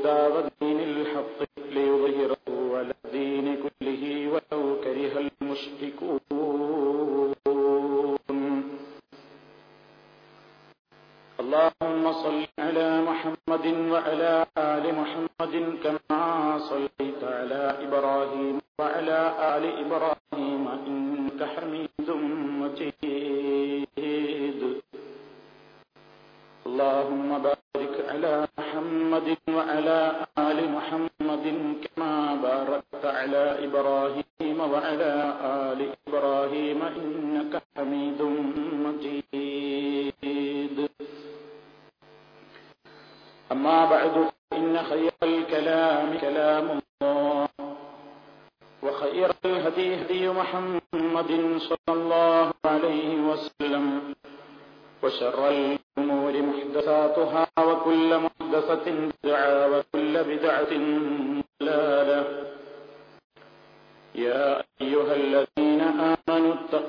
Udavadi 0.00 0.69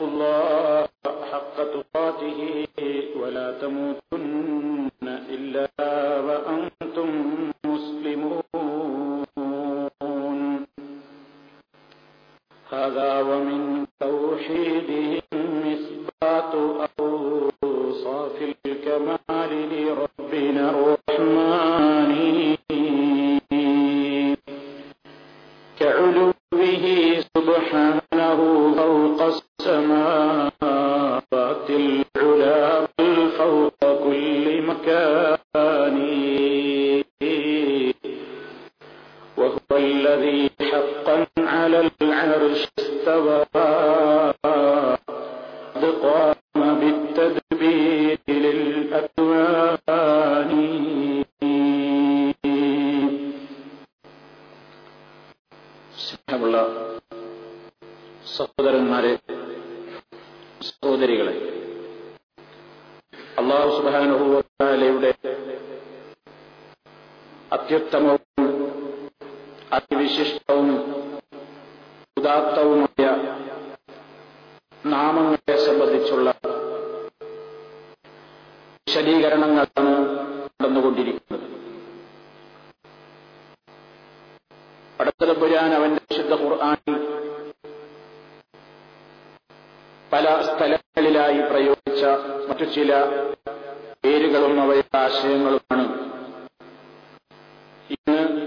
الله 0.01 0.70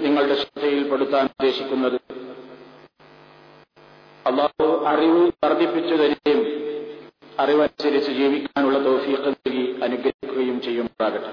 നിങ്ങളുടെ 0.05 0.35
ശ്രദ്ധയിൽപ്പെടുത്താൻ 0.35 1.25
ഉദ്ദേശിക്കുന്നത്. 1.25 1.99
അള്ളാഹു 4.27 4.67
അറിവ് 4.93 5.23
വർദ്ധിപ്പിച്ചു 5.45 5.95
തരികയും 5.95 6.43
അറിവനുസരിച്ച് 7.41 8.11
ജീവിക്കാനുള്ള 8.11 8.79
തോഫീക്ക് 8.85 9.31
നൽകി 9.35 9.65
അനുഗ്രഹിക്കുകയും 9.83 10.59
ചെയ്യുമ്പോഴാകട്ടെ 10.61 11.33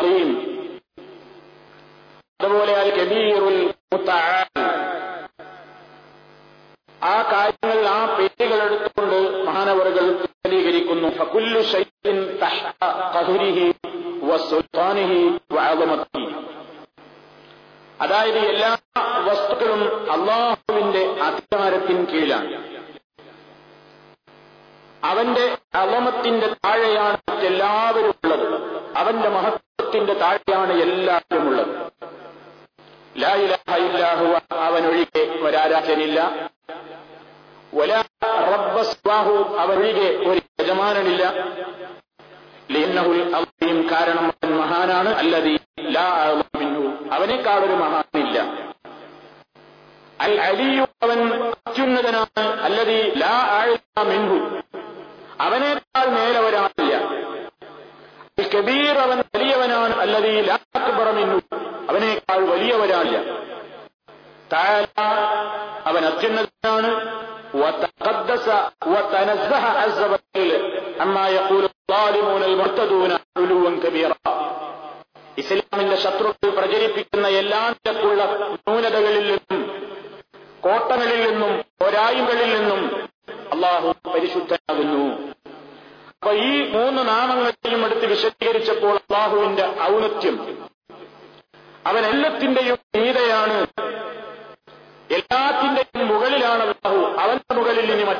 അറീം 0.00 0.28
അതുപോലെ 2.40 2.72
അൽ 2.82 2.90
കബീറുൽ 2.98 3.58
ആ 7.02 7.14
കാര്യങ്ങൾ 7.30 7.78
ആ 7.88 8.00
പേരുകൾ 8.16 8.58
എടുത്തുകൊണ്ട് 8.64 9.16
മഹാനവറുകൾ 9.46 10.06
വിശദീകരിക്കുന്നു. 10.12 11.08
ഫകുല്ലു 11.18 11.60
ഷൈഇൻ 11.70 12.18
തഹ്ത 12.42 12.82
ഖഹരിഹി 13.14 13.66
വസുൽത്താനിഹി 14.28 15.20
വഅദമതിഹി 15.52 16.24
അതായത് 18.00 18.40
എല്ലാ 18.52 18.70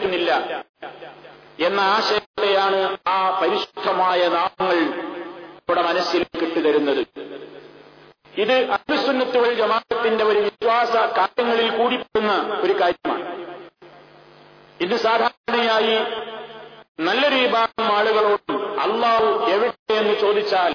മറ്റൊന്നില്ല 0.00 0.32
എന്ന 1.66 1.80
ആശയത്തെയാണ് 1.94 2.78
ആ 3.08 3.16
പരിശുദ്ധമായ 3.40 4.20
നാമങ്ങൾ 4.34 4.78
നമ്മുടെ 5.56 5.82
മനസ്സിൽ 5.88 6.22
കിട്ടുതരുന്നത്. 6.40 7.02
ഇത് 8.42 8.54
അഭിസുന്നത്തുകൾ 8.76 9.50
ജമാഅത്തിന്റെ 9.60 10.24
ഒരു 10.30 10.40
വിശ്വാസ 10.46 10.94
കാര്യങ്ങളിൽ 11.18 11.68
കൂടിപ്പെടുന്ന 11.78 12.32
ഒരു 12.64 12.74
കാര്യമാണ്. 12.80 13.24
ഇത് 14.86 14.96
സാധാരണയായി 15.06 15.96
നല്ലൊരു 17.08 17.38
വിഭാഗം 17.44 17.88
ആളുകളോടും 17.98 18.58
അള്ളാഹു 18.86 19.28
എവിടെയെന്ന് 19.54 20.14
ചോദിച്ചാൽ 20.24 20.72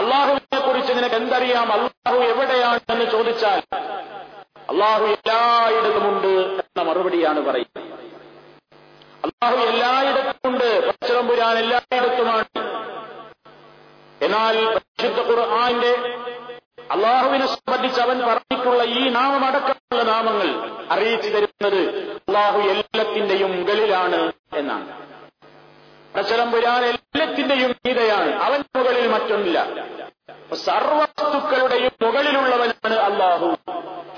അള്ളാഹുവിനെ 0.00 0.58
കുറിച്ച് 0.66 0.92
നിനക്ക് 0.98 1.18
എന്തറിയാം? 1.22 1.66
അള്ളാഹു 1.76 2.18
എവിടെയാണ് 2.32 2.80
എന്ന് 2.92 3.06
ചോദിച്ചാൽ 3.14 3.60
അള്ളാഹു 4.70 5.04
എല്ലായിടത്തുമുണ്ട് 5.14 6.30
മറുപടിയാണ് 6.80 7.40
പറയുന്നത്. 7.40 7.88
അള്ളാഹു 9.24 9.56
എല്ലായിടത്തും 9.56 10.50
ഉണ്ട് 10.50 10.88
പച്ചറമ്പുരാൻ 10.88 11.58
എല്ലായിടത്തുമാണ്. 11.58 12.44
എന്നാൽ 14.24 14.74
പരിശുദ്ധ 14.74 15.20
ഖുർആന്റെ 15.20 15.92
അള്ളാഹുവിനെ 16.90 17.46
സംബന്ധിച്ച് 17.46 18.00
അവൻ 18.00 18.18
പറഞ്ഞിട്ടുള്ള 18.20 18.82
ഈ 18.82 19.08
നാമമടക്കമുള്ള 19.08 20.02
നാമങ്ങൾ 20.02 20.48
അറിയിച്ചു 20.90 21.28
തരുന്നത് 21.28 21.80
അള്ളാഹു 22.14 22.60
എല്ലാത്തിന്റെയും 22.60 23.60
മുകളിലാണ് 23.60 24.32
എന്നാണ്. 24.54 24.88
പച്ചറമ്പുരാൻ 26.16 26.84
എല്ലാത്തിന്റെയും 26.84 27.70
ഗീതയാണ് 27.86 28.34
അവൻ 28.42 28.64
മുകളിൽ 28.76 29.08
മറ്റൊന്നില്ല. 29.08 29.64
സർവവസ്തുക്കളുടെയും 30.54 31.92
മുകളിലുള്ളവനാണ് 32.02 32.94
അള്ളാഹു 32.94 33.56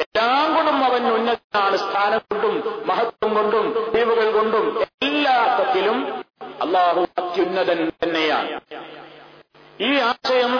എല്ലാം 0.03 0.47
കൊണ്ടും 0.55 0.79
അവൻ 0.89 1.03
ഉന്നതനാണ് 1.17 1.77
സ്ഥാനം 1.85 2.21
കൊണ്ടും 2.31 2.55
മഹത്വം 2.91 3.31
കൊണ്ടും 3.37 3.67
ദീവുകൾ 3.95 4.29
കൊണ്ടും 4.37 4.65
എല്ലാത്തിലും 5.07 5.99
അള്ളാഹു 6.65 7.03
അത്യുന്നതൻ 7.21 7.81
തന്നെയാണ്. 8.03 8.51
ഈ 9.89 9.91
ആശയം 10.09 10.53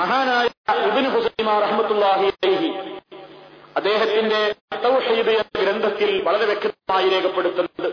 മഹാനായ 0.00 0.46
ഇബിൻ 0.88 1.06
ഹുസൈമ 1.14 1.48
റഹ്മത്തുല്ലാഹി 1.64 2.26
അലൈഹി 2.34 2.70
അദ്ദേഹത്തിന്റെ 3.78 4.40
ഗ്രന്ഥത്തിൽ 5.62 6.10
വളരെ 6.26 6.44
വ്യക്തമായി 6.50 7.06
രേഖപ്പെടുത്തുന്നുണ്ട്. 7.14 7.88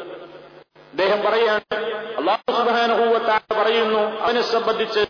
അദ്ദേഹം 0.94 1.20
പറയാണ് 1.26 1.76
അള്ളാഹു 2.20 2.52
സുബാനഹൂവത്താ 2.58 3.36
പറയുന്നു 3.60 4.04
അവനെ 4.24 4.42
സംബന്ധിച്ച് 4.54 5.02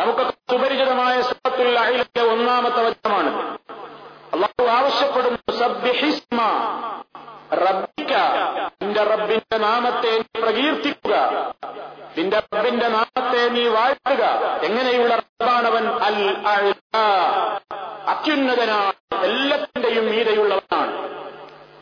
നമുക്കൊക്കെ 0.00 0.32
സുപരിചിതമായ 0.50 1.22
സൂറത്തുൽ 1.22 1.78
അഹിലിന്റെ 1.78 2.22
ഒന്നാമത്തെ 2.22 2.82
വചനമാണ്. 2.82 3.58
അള്ളാഹു 4.34 4.70
ആവശ്യപ്പെടുന്നു 4.76 5.38
റബ്ബിക്ക 7.52 8.12
നിന്റെ 8.82 9.02
റബ്ബിന്റെ 9.04 9.58
നാമത്തെ 9.58 10.10
നീ 10.18 10.40
പ്രകീർത്തിക്കുക 10.40 11.16
നിന്റെ 12.18 12.38
റബ്ബിന്റെ 12.38 12.88
നാമത്തെ 12.88 13.48
നീ 13.48 13.68
വാഴ്ത്തുക. 13.68 14.24
എങ്ങനെയുള്ള 14.62 15.14
റബ്ബാണവൻ? 15.14 15.84
അൽ 15.88 16.18
അത്യുന്നതനാണ് 18.08 19.24
എല്ലാത്തിന്റെയും 19.24 20.06
മീതയുള്ളവനാണ്. 20.10 20.94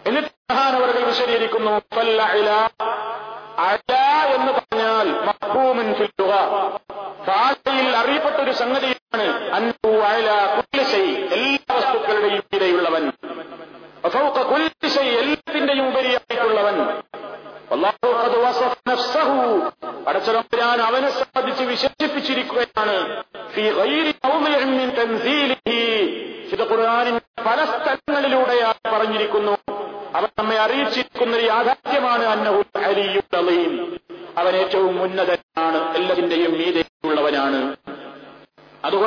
എന്നിട്ട് 0.06 0.28
മഹാനവറുകൾ 0.50 1.04
വിശദീകരിക്കുന്നു 1.04 1.70
എന്ന് 4.34 4.52
പറഞ്ഞാൽ 4.52 5.06
ഭാഷയിൽ 7.28 7.96
അറിയപ്പെട്ട 7.96 8.36
ഒരു 8.36 8.50
സംഗതിയാണ് 8.50 9.26
അന്നു 9.54 9.90
അയല 10.10 10.30
കുല്ലിശൈ 10.56 11.06
എല്ലാ 11.36 11.76
വസ്തുക്കളുടെയും 11.76 12.42
ശൈ 14.88 15.08
എല്ലാത്തിന്റെയും 15.22 15.88
ഉപരിയായിട്ടുള്ളവൻ. 15.88 16.76
പടച്ചതമ്പുരാൻ 20.06 20.80
അവനെ 20.82 21.10
സംബന്ധിച്ച് 21.10 21.64
വിശേഷിപ്പിച്ചിരിക്കുകയാണ്. 21.64 22.96
പല 27.46 27.64
സ്ഥലങ്ങളിലൂടെയാണ് 27.64 28.94
പറഞ്ഞിരിക്കുന്നു. 28.94 29.54
അവൻ 30.14 30.28
നമ്മെ 30.38 30.58
അറിയിച്ചിരിക്കുന്ന 30.58 31.34
യാഥാർത്ഥ്യമാണ് 31.36 32.24
അന്നഹു 32.24 32.62
അലിയുൽ 32.84 33.36
അലീം 33.36 33.72
അവൻ 34.38 34.56
ഏറ്റവും 34.56 35.02
ഉന്നതനാണ് 35.02 35.96
എല്ലാത്തിന്റെയും 35.96 36.52
മീതയുള്ളവനാണ് 36.52 37.60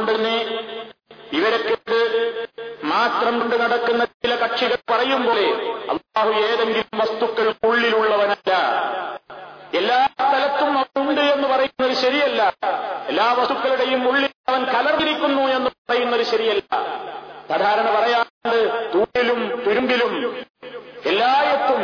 അതുകൊണ്ട് 0.02 0.14
തന്നെ 0.14 0.38
ഇവരൊക്കെ 1.32 1.76
മാത്രം 2.86 3.34
കൊണ്ട് 3.40 3.56
നടക്കുന്ന 3.56 4.04
ചില 4.22 4.34
കക്ഷികൾ 4.36 4.80
പറയും 4.92 5.22
പോലെ 5.26 5.46
അള്ളാഹു 5.92 6.32
ഏതെങ്കിലും 6.46 7.00
വസ്തുക്കൾക്കുള്ളിലുള്ളവനല്ല 7.02 8.52
എല്ലാ 9.80 10.00
സ്ഥലത്തും 10.14 10.72
അവനുണ്ട് 10.78 11.22
എന്ന് 11.28 11.48
പറയുന്നത് 11.48 11.94
ശരിയല്ല 11.96 12.42
എല്ലാ 13.10 13.28
വസ്തുക്കളുടെയും 13.34 14.02
ഉള്ളിൽ 14.10 14.32
അവൻ 14.48 14.64
കലർന്നിരിക്കുന്നു 14.74 15.44
എന്ന് 15.50 15.72
പറയുന്നത് 15.82 16.24
ശരിയല്ല 16.32 16.64
സാധാരണ 17.50 17.88
പറയാറുണ്ട് 17.92 18.60
തൂണിലും 18.94 19.40
തുരുമ്പിലും 19.64 20.14
എല്ലായിടത്തും 21.06 21.82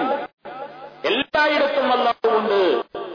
എല്ലായിടത്തും 1.10 1.88
അള്ളാഹു 1.92 2.30
ഉണ്ട് 2.38 2.62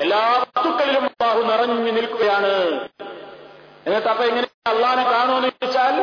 എല്ലാ 0.05 0.23
വസ്തുക്കളിലും 0.45 1.05
അള്ളാഹു 1.11 1.43
നിറഞ്ഞു 1.51 1.93
നിൽക്കുകയാണ് 1.93 2.55
എന്നിട്ട് 3.87 4.09
അപ്പൊ 4.09 4.25
എങ്ങനെ 4.25 4.47
അള്ളാനെ 4.71 5.05
കാണുമെന്ന് 5.05 5.49
ചോദിച്ചാൽ 5.53 5.95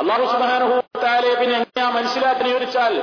അള്ളാഹു 0.00 0.24
സുബാനുഭൂത്താലെ 0.24 1.30
പിന്നെ 1.40 1.54
എങ്ങനെയാ 1.56 1.86
മനസ്സിലാക്കി 1.90 2.44
ചോദിച്ചാൽ 2.48 2.94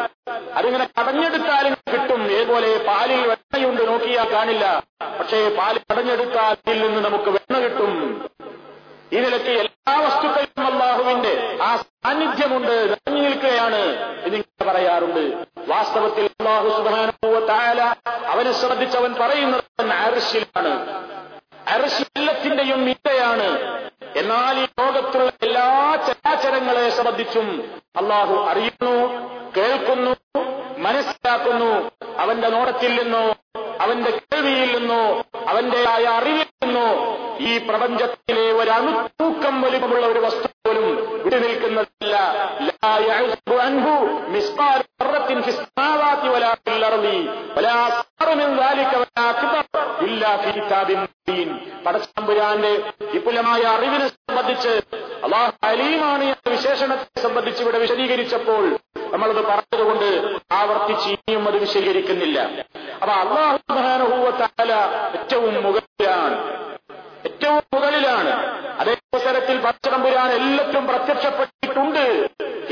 അതിങ്ങനെ 0.57 0.85
കടഞ്ഞെടുത്താലും 0.91 1.73
കിട്ടും 1.89 2.21
ഏതുപോലെ 2.37 2.69
പാലിൽ 2.87 3.21
വെണ്ണയുണ്ട് 3.31 3.81
നോക്കിയാൽ 3.89 4.29
കാണില്ല 4.33 4.65
പക്ഷേ 5.19 5.39
പാൽ 5.57 5.77
കടഞ്ഞെടുത്താൽ 5.83 6.51
അതിൽ 6.53 6.79
നിന്ന് 6.85 7.01
നമുക്ക് 7.07 7.31
വെണ്ണ 7.37 7.57
കിട്ടും 7.65 7.93
ഈ 9.47 9.57
എല്ലാ 9.57 9.99
വസ്തുക്കളും 9.99 10.73
അള്ളാഹുവിന്റെ 10.73 11.57
ആ 11.61 11.75
സാന്നിധ്യമുണ്ട്. 11.75 12.89
നിറഞ്ഞു 12.89 13.21
നിൽക്കുകയാണ് 13.21 13.81
എന്നിങ്ങനെ 14.25 14.71
പറയാറുണ്ട്. 14.71 15.45
വാസ്തവത്തിൽ 15.69 16.25
അള്ളാഹു 16.25 16.69
സുബാനുഭൂത്തായാല 16.69 17.95
അവനെ 18.25 18.51
ശ്രദ്ധിച്ചവൻ 18.51 19.13
പറയുന്നത് 19.13 19.91
അർശിലാണ് 19.91 20.73
അർശി 21.67 22.03
എല്ലാത്തിന്റെയും 22.17 22.89
എന്നാൽ 24.15 24.59
ഈ 24.59 24.67
ലോകത്തുള്ള 24.79 25.31
എല്ലാ 25.41 25.97
ചരാചരങ്ങളെ 26.07 26.89
ശ്രദ്ധിച്ചും 26.89 27.71
അള്ളാഹു 27.95 28.35
അറിയുന്നു 28.35 28.95
കേൾക്കുന്നു 29.57 30.15
മനസ്സിലാക്കുന്നു. 30.77 31.91
അവന്റെ 32.17 32.49
നോടത്തിൽ 32.49 33.03
നിന്നോ 33.03 33.35
അവന്റെ 33.79 34.11
കേൾവിയിൽ 34.11 34.77
നിന്നോ 34.77 35.23
അവന്റെ 35.47 35.89
ആയ 35.89 36.03
അറിവിൽ 36.03 36.45
നിന്നോ 36.63 36.87
ഈ 37.39 37.57
പ്രപഞ്ചത്തിലെ 37.57 38.48
വലിപ്പമുള്ള 39.61 40.07
ഒരു 40.07 40.19
വസ്തു 40.19 40.47
പോലും 40.47 41.23
വിട്ടുനിൽക്കുന്നതല്ല. 41.23 42.19
മുബീൻ. 50.95 51.59
വിപുലമായ 53.01 53.61
അറിവിനെ 53.61 54.07
സംബന്ധിച്ച് 54.07 54.81
അലീമാണ് 55.63 56.23
എന്ന 56.23 56.51
വിശേഷണത്തെ 56.51 57.21
സംബന്ധിച്ച് 57.21 57.63
ഇവിടെ 57.63 57.77
വിശദീകരിച്ചപ്പോൾ 57.77 58.77
നമ്മളത് 59.11 59.45
പറഞ്ഞതുകൊണ്ട് 59.45 60.37
ആവർത്തിച്ച് 60.51 61.09
ഇനിയും 61.09 61.47
അത് 61.47 61.57
വിശദീകരിക്കുന്നില്ല. 61.57 62.39
അപ്പൊ 63.01 63.13
അള്ളാഹു 63.13 63.59
ഏറ്റവും 65.19 65.63
മുകളിലാണ്. 65.63 66.59
ഏറ്റവും 67.25 67.61
മുകളിലാണ്. 67.73 68.48
അവസരത്തിൽ 69.13 69.57
പച്ചതമ്പുരാൻ 69.65 70.29
എല്ലാത്തിലും 70.39 70.83
പ്രത്യക്ഷപ്പെട്ടിട്ടുണ്ട് 70.89 72.03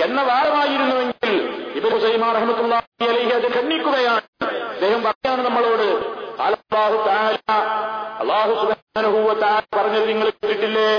എന്ന 0.05 0.19
വാദമായിരുന്നുവെങ്കിൽ 0.27 1.33
ഇബ് 1.77 1.87
ഹുസൈമാർ 1.93 2.31
റഹ്മത്തുള്ളാഹി 2.37 3.05
അലൈഹി 3.11 3.31
അത് 3.37 3.47
ഖണ്ഡിക്കുകയാണ്. 3.55 4.21
അദ്ദേഹം 4.73 5.01
പറയാണ് 5.07 5.41
നമ്മളോട് 5.47 5.87
അല്ലാഹു 6.47 6.97
തആല 7.07 7.37
അള്ളാഹു 8.21 8.51
സുബ്ഹാനഹു 8.61 9.21
വ 9.29 9.33
തആല 9.43 9.63
പറഞ്ഞത് 9.77 10.05
നിങ്ങൾ 10.11 10.27
കേട്ടിട്ടില്ലേ? 10.35 10.91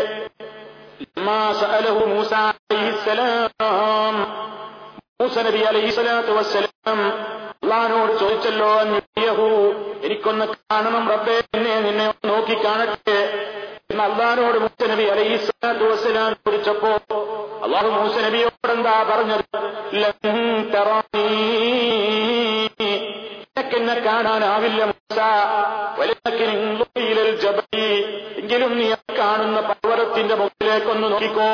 മൂസ 5.21 5.37
നബി 5.47 5.61
അലൈഹി 5.71 5.92
അള്ളഹാനോട് 7.62 8.12
ചോദിച്ചല്ലോ 8.21 8.73
എനിക്കൊന്ന് 10.07 10.45
കാണണം 10.52 11.04
റബ്ബേ 11.12 11.37
എന്നെ 11.57 11.73
നിന്നെ 11.87 12.07
നോക്കി 12.30 12.57
കാണട്ടെ. 12.66 13.18
എന്ന് 13.99 14.07
അള്ളഹാനോട് 14.07 14.57
മൂസ 14.62 14.88
നബി 14.90 15.05
അലൈഹി 15.12 15.37
സ്വലാത്തു 15.45 15.85
വസ്സലാം 15.88 16.33
ചോദിച്ചപ്പോ 16.40 16.90
അള്ളാഹു 17.64 17.88
മൂസ 17.97 18.14
നബിയോട് 18.25 18.71
എന്താ 18.75 18.95
പറഞ്ഞത് 19.09 19.45
എന്നെ 23.71 23.95
കാണാനാവില്ല 24.00 24.81
മൂസ. 24.88 25.19
എങ്കിലും 28.38 28.71
നീ 28.78 28.87
കാണുന്ന 29.19 29.59
പർവതത്തിന്റെ 29.69 30.35
മുകളിലേക്കൊന്ന് 30.40 31.07
നോക്കിക്കോ 31.07 31.49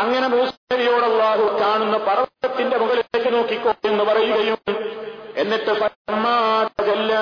അങ്ങനെ 0.00 0.26
മൂസനബിയോട് 0.32 1.06
അള്ളാഹു 1.08 1.44
കാണുന്ന 1.60 1.96
പർവതത്തിന്റെ 2.08 2.76
മുകളിലേക്ക് 2.82 3.30
നോക്കിക്കോ 3.34 3.72
എന്ന് 3.90 4.04
പറയുകയും 4.08 4.58
എന്നിട്ട് 5.42 5.72
ഫലമ്മാ 5.80 6.34
തജല്ലാ 6.70 7.20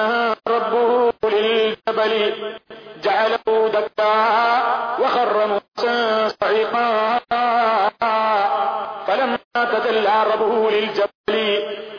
റബ്ബുഹു 0.52 0.98
ലിൽജബലി 1.34 2.22
ജഅലഹു 3.04 3.54
ദക്കാ 3.74 4.10
വഖറ 5.00 5.34
മൂസാ 5.50 5.94
സഈഖാ 6.34 6.84
ഫലമ്മാ 9.08 9.38
തജല്ലാ 9.72 10.16
റബ്ബുഹു 10.30 10.62
ലിൽജബലി 10.74 11.46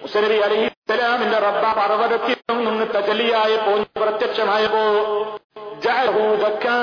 മുസനബി 0.04 0.38
അലൈഹിസ്സലാമിന്റെ 0.46 1.40
റബ്ബ 1.46 1.64
പർവതത്തിൽ 1.80 2.38
നിന്ന് 2.60 2.86
തജല്ലിയായപ്പോ 2.94 3.74
പ്രത്യക്ഷമായപ്പോ 4.00 4.84
ജഅലഹു 5.84 6.22
ദക്കാ 6.44 6.76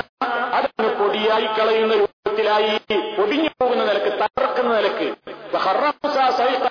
അതങ്ങ് 0.57 0.91
പൊടിയായി 0.99 1.47
കളയുന്ന 1.55 1.93
രൂപത്തിലായി 2.01 2.69
പൊടിഞ്ഞു 3.17 3.49
പോകുന്ന 3.55 3.81
നിലയ്ക്ക് 3.87 4.11
തകർക്കുന്ന 4.21 4.69
നിലയ്ക്ക് 4.77 5.07
ഫഖറ 5.53 5.81
മൂസ 5.95 6.15
സൈഖ. 6.37 6.61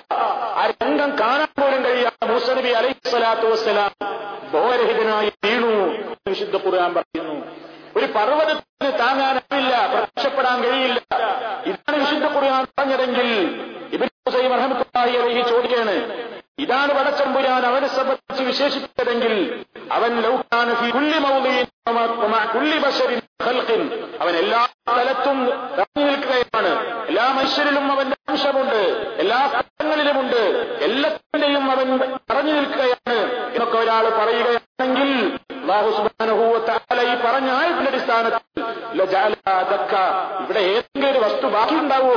ആ 0.55 0.63
രംഗം 0.73 1.11
കാണാൻ 1.19 1.51
പോലും 1.59 1.81
കഴിയാത്ത 1.85 2.29
മൂസ 2.31 2.47
നബി 2.57 2.71
അലൈഹി 2.79 2.95
സ്വലാത്തു 3.11 3.47
വസ്സലാം 3.51 3.91
ബോധരഹിതനായി 4.53 5.31
വീണു 5.43 5.71
എന്ന് 5.83 6.31
വിശുദ്ധ 6.31 6.55
ഖുർആൻ 6.65 6.91
പറയുന്നു 6.97 7.37
ഒരു 7.97 8.07
പർവതത്തിന് 8.15 8.91
താങ്ങാനാവില്ല 9.01 9.73
പ്രത്യക്ഷപ്പെടാൻ 9.93 10.57
കഴിയില്ല 10.65 10.99
ഇതാണ് 11.69 11.97
വിശുദ്ധ 12.03 12.25
ഖുർആൻ 12.35 12.63
പറഞ്ഞതെങ്കിൽ 12.71 13.29
ഇബിൻ 13.95 14.09
ഹുസൈൻ 14.19 14.51
റഹ്മത്തുള്ളാഹി 14.55 15.15
അലൈഹി 15.21 15.43
ചോദിക്കുകയാണ് 15.51 15.95
ഇതാണ് 16.63 16.91
വടച്ചമ്പുരാൻ 16.97 17.63
അവനെ 17.69 17.87
സംബന്ധിച്ച് 17.95 18.43
വിശേഷിപ്പിച്ചതെങ്കിൽ 18.49 19.33
അവൻ 19.95 20.11
ലൗകാന 20.25 20.69
ഫീ 20.79 20.89
കുല്ലി 20.95 21.17
മൗദിഇൻ 21.25 21.65
വമാ 22.21 22.39
കുല്ലി 22.53 22.77
ബശരിൻ 22.83 23.19
ഖൽഖിൻ 23.45 23.81
അവൻ 24.21 24.33
എല്ലാ 24.41 24.61
സ്ഥലത്തും 24.75 25.37
നിറഞ്ഞു 25.73 26.03
നിൽക്കുകയാണ് 26.07 26.71
എല്ലാ 27.09 27.25
മനുഷ്യരിലും 27.37 27.85
അവന്റെ 27.93 28.17
അംശമുണ്ട് 28.25 28.79
എല്ലാ 29.23 29.39
സ്ഥലങ്ങളിലുമുണ്ട് 29.49 30.41
എല്ലാത്തിന്റെയും 30.87 31.65
അവൻ 31.73 31.89
നിറഞ്ഞു 32.29 32.53
നിൽക്കുകയാണ് 32.57 33.17
എന്നൊക്കെ 33.49 33.77
ഒരാൾ 33.83 34.05
പറയുകയാണെങ്കിൽ 34.19 35.11
അല്ലാഹു 35.59 35.89
സുബ്ഹാനഹു 35.97 36.45
വ 36.49 36.67
തആല 36.67 36.99
ഈ 37.05 37.15
പറഞ്ഞ 37.21 37.49
ആയത്തിന്റെ 37.59 37.91
അടിസ്ഥാനത്തിൽ 37.91 38.63
ലജഅല 38.99 39.35
ദക്ക 39.71 39.93
ഇവിടെ 40.41 40.61
ഏതെങ്കിലും 40.69 41.09
ഒരു 41.11 41.21
വസ്തു 41.25 41.47
ബാക്കിയുണ്ടാവുമോ 41.55 42.15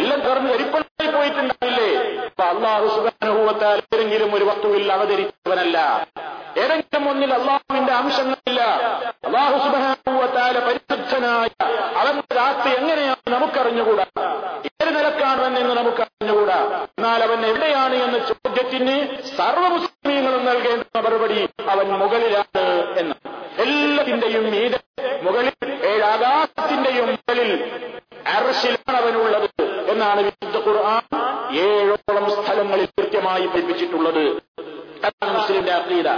എല്ലാം 0.00 0.20
തുറന്ന് 0.26 0.50
എരിപ്പണായി 0.56 1.10
പോയിട്ടുണ്ടാവില്ലേ 1.14 1.88
അപ്പൊ 2.26 2.44
അള്ളാഹു 2.52 2.86
സുബ്ഹാനഹു 2.94 3.40
വ 3.48 3.62
തആല 3.62 3.80
ഏതെങ്കിലും 3.88 4.30
ഒരു 4.36 4.46
വസ്തുവിൽ 4.50 4.92
അവതരിച്ചവനല്ല 4.96 5.78
ഏതെങ്കിലും 6.62 7.04
ഒന്നിൽ 7.10 7.30
അള്ളാഹുവിന്റെ 7.36 7.92
അംശങ്ങളില്ല 7.98 8.60
അള്ളാഹു 9.26 9.56
സുബ്ഹാനഹു 9.64 10.16
വ 10.18 10.28
തആല 10.36 10.56
പരിശുദ്ധനായ 10.66 11.48
അവന്റെ 12.00 12.34
രാത്രി 12.38 12.70
എങ്ങനെയാണ് 12.78 13.30
നമുക്കറിഞ്ഞുകൂടാ 13.34 14.06
ഏത് 14.70 14.90
നിലക്കാണ് 14.96 15.42
എന്ന് 15.50 15.74
നമുക്ക് 15.80 16.02
അറിഞ്ഞുകൂടാ 16.06 16.58
എന്നാൽ 16.90 17.22
എവിടെയാണ് 17.42 17.96
എന്ന 18.04 18.18
ചോദ്യത്തിന് 18.28 18.96
സർവ 19.32 19.64
മുസ്ലിമീങ്ങളും 19.68 20.42
നൽകേണ്ട 20.44 20.84
മറുപടി 20.98 21.38
അവൻ 21.68 21.88
മുകളിലാണ് 21.94 22.64
എന്ന് 22.98 23.14
എല്ലാത്തിന്റെയും 23.64 24.46
മീതെ 24.50 24.80
മുകളിൽ 25.24 25.54
ഏഴാകാശത്തിന്റെയും 25.90 27.06
മുകളിൽ 27.10 27.50
അറശിലാണ് 28.34 28.98
അവനുള്ളത് 29.00 29.48
എന്നാണ് 29.92 30.20
വിശുദ്ധ 30.20 30.58
ഖുർആൻ 30.66 31.02
ഏഴോളം 31.62 32.26
സ്ഥലങ്ങളിൽ 32.34 32.88
കൃത്യമായി 32.94 33.46
പഠിപ്പിച്ചിട്ടുള്ളത് 33.46 34.24
അതാണ് 35.00 35.32
മുസ്ലിന്റെ 35.34 35.72
അഖീദ 35.72 36.08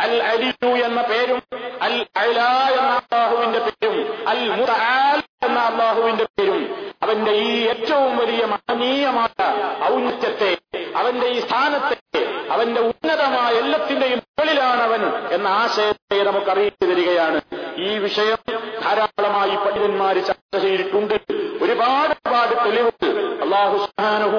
അൽ 0.00 0.14
അലിയു 0.24 0.70
എന്ന 0.86 1.00
പേരും 1.02 1.38
അൽ 1.80 1.94
അല 2.16 2.38
എന്ന 2.72 2.90
അള്ളാഹുവിന്റെ 2.98 3.60
പേരും 3.68 3.96
അൽ 4.28 4.42
മുതആൽ 4.52 5.18
എന്ന 5.46 5.58
അള്ളാഹുവിന്റെ 5.62 6.26
പേരും 6.30 6.60
അവന്റെ 7.02 7.32
ഈ 7.46 7.52
ഏറ്റവും 7.66 8.12
വലിയ 8.18 8.42
മഹനീയമായ 8.52 9.48
ഔന്നത്യത്തെ 9.88 10.52
അവന്റെ 10.96 11.26
ഈ 11.28 11.40
സ്ഥാനത്തെ 11.40 12.22
അവന്റെ 12.50 12.80
ഉന്നതമായ 12.82 13.52
എല്ലാത്തിന്റെയും 13.54 14.20
മുകളിലാണ് 14.22 14.82
അവൻ 14.82 15.02
എന്ന 15.32 15.46
ആശയത്തെ 15.56 16.18
നമുക്ക് 16.22 16.50
അറിയിച്ചു 16.50 16.86
തരികയാണ് 16.86 17.38
ഈ 17.80 17.90
വിഷയം 17.98 18.40
ധാരാളമായി 18.82 19.56
പണ്ഡിതന്മാർ 19.56 20.16
ചർച്ച 20.28 20.56
ചെയ്തിട്ടുണ്ട് 20.64 21.14
ഒരുപാട് 21.62 22.12
ഒരുപാട് 22.16 22.54
തെളിവുകൾ 22.64 23.12
അള്ളാഹു 23.44 23.76
സുബ്ഹാനഹു 23.84 24.38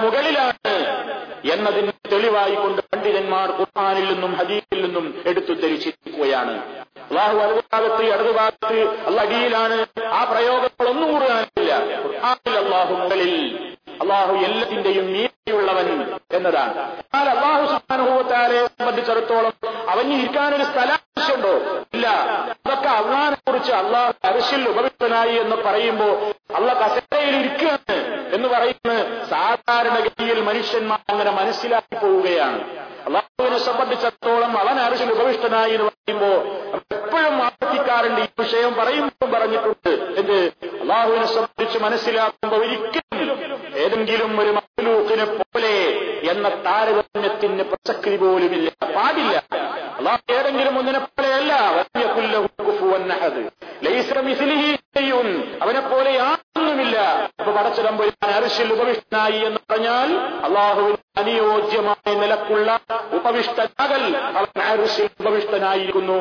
മുകളിലാണ് 0.00 0.74
എന്നതിന് 1.50 1.92
തെളിവായി 2.12 2.56
കൊണ്ട് 2.56 2.80
പണ്ഡിതന്മാർ 2.90 3.48
ഖുർആാനിൽ 3.58 4.06
നിന്നും 4.12 4.32
ഹദീസിൽ 4.40 4.80
നിന്നും 4.82 5.06
എടുത്തു 5.26 5.52
ധരിച്ചിരിക്കുകയാണ് 5.62 6.54
അള്ളാഹു 7.04 7.34
വലതുഭാഗത്ത് 7.38 8.02
ഇടതുഭാഗത്ത് 8.10 8.78
അല്ല 9.06 9.20
അടിയിലാണ് 9.20 9.76
ആ 10.12 10.20
പ്രയോഗങ്ങളൊന്നും 10.24 11.08
കൂടാനില്ല 11.12 11.72
ഖുർആാനിൽ 12.04 12.56
അള്ളാഹു 12.58 12.94
മുകളിൽ 12.94 13.32
അള്ളാഹു 14.00 14.34
എല്ലാത്തിന്റെയും 14.44 15.06
നീതിയുള്ളവൻ 15.14 15.88
എന്നതാണ് 16.36 16.74
എന്നാൽ 17.04 17.26
അള്ളാഹു 17.30 17.64
സുബ്ഹാനഹുവത്താലെ 17.72 18.60
സംബന്ധിച്ചിടത്തോളം 18.70 19.52
അവന് 20.10 20.20
ഇരിക്കാനൊരു 20.20 20.64
സ്ഥലം 20.70 20.98
ആവശ്യമുണ്ടോ 20.98 21.52
ഇല്ല. 21.94 22.06
അതൊക്കെ 22.52 22.88
അള്ളാഹിനെ 23.00 23.36
കുറിച്ച് 23.46 23.72
അള്ളാഹ് 23.72 24.12
അരിശിൽ 24.28 24.62
ഉപവിഷ്ടനായി 24.68 25.34
എന്ന് 25.42 25.56
പറയുമ്പോ 25.66 26.08
അള്ള 26.56 26.68
കസേരയിൽ 26.80 27.34
ഇരിക്കുകയാണ് 27.40 27.96
എന്ന് 28.36 28.48
പറയുന്നത് 28.48 29.02
സാധാരണഗതിയിൽ 29.30 30.38
മനുഷ്യന്മാർ 30.48 31.00
അങ്ങനെ 31.08 31.30
മനസ്സിലാക്കി 31.40 31.96
പോവുകയാണ്. 32.02 32.58
അള്ളാഹുവിനെ 33.06 33.58
സംബന്ധിച്ചിടത്തോളം 33.68 34.52
അവൻ 34.58 34.76
അരിശിൽ 34.86 35.10
ഉപവിഷ്ടനായി 35.12 35.74
എന്ന് 35.76 35.86
പറയുമ്പോ 35.90 36.30
എപ്പോഴും 36.96 37.36
ആവർത്തിക്കാറുണ്ട് 37.44 38.20
ഈ 38.20 38.28
വിഷയം 38.38 38.72
പറയുമ്പോഴും 38.80 39.30
പറഞ്ഞിട്ടുണ്ട് 39.34 39.92
എന്ത് 40.20 40.36
അള്ളാഹുവിനെ 40.82 41.26
സംബന്ധിച്ച് 41.36 41.78
മനസ്സിലാക്കുമ്പോൾ 41.86 42.60
ഒരിക്കലും 42.64 43.38
ഏതെങ്കിലും 43.84 44.32
ഒരു 44.42 44.52
മക്ലൂക്കിനെ 44.58 45.26
പോലെ 45.30 45.49
എന്ന 46.40 46.62
താരതമ്യത്തിന് 46.62 47.62
പ്രസക്തി 47.62 48.16
പോലുമില്ല. 48.16 48.70
പാടില്ല. 48.96 49.44
അള്ളാഹു 49.98 50.32
ഏതെങ്കിലും 50.32 50.78
ഒന്നിനെ 50.78 50.98
പോലെയല്ല. 50.98 51.52
അവനെ 55.62 55.80
പോലെ 55.80 56.39
അപ്പൊ 57.40 57.52
പടച്ചിടമ്പൊരുമാൻ 57.56 58.30
അരിശിൽ 58.38 58.72
ഉപവിഷ്ടനായി 58.76 59.38
എന്ന് 59.48 59.60
പറഞ്ഞാൽ 59.70 60.10
അള്ളാഹുവിന് 60.46 60.98
അനുയോജ്യമായ 61.20 62.14
നിലക്കുള്ള 62.22 62.70
ഉപവിഷ്ടനാകൽ 63.18 64.02
അവൻ 64.38 64.60
അരിശിൽ 64.72 65.08
ഉപവിഷ്ടനായിരിക്കുന്നു 65.22 66.20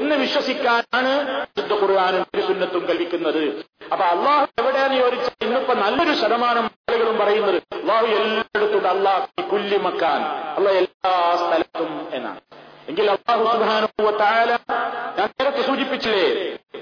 എന്ന് 0.00 0.16
വിശ്വസിക്കാനാണ് 0.24 1.12
ശുദ്ധ 1.58 1.72
ഖുർആാനും 1.80 2.24
സുന്നത്തും 2.48 2.84
കൽപ്പിക്കുന്നത്. 2.90 3.42
അപ്പൊ 3.92 4.04
അള്ളാഹു 4.14 4.44
എവിടെയാണ് 4.60 4.94
ചോദിച്ചാൽ 5.02 5.34
ഇന്ന് 5.46 5.60
ഇന്നിപ്പോ 5.60 5.74
നല്ലൊരു 5.82 6.12
ശതമാനം 6.20 6.66
ആളുകളും 6.84 7.16
പറയുന്നത് 7.22 7.58
അള്ളാഹു 7.78 8.06
എല്ലായിടത്തും 8.18 8.86
അള്ളാഹ് 8.92 9.26
കുല്യമക്കാൻ 9.52 10.20
അള്ളാഹ് 10.58 10.76
എല്ലാ 10.82 11.12
സ്ഥലത്തും 11.42 11.90
എന്നാണ്. 12.12 12.40
എങ്കിൽ 12.90 13.10
അള്ളാഹു 13.10 13.42
സുബാനുവ 13.44 14.10
താല 14.18 14.50
ഞാൻ 15.18 15.28
നേരത്തെ 15.28 15.62
സൂചിപ്പിച്ചില്ലേ? 15.62 16.24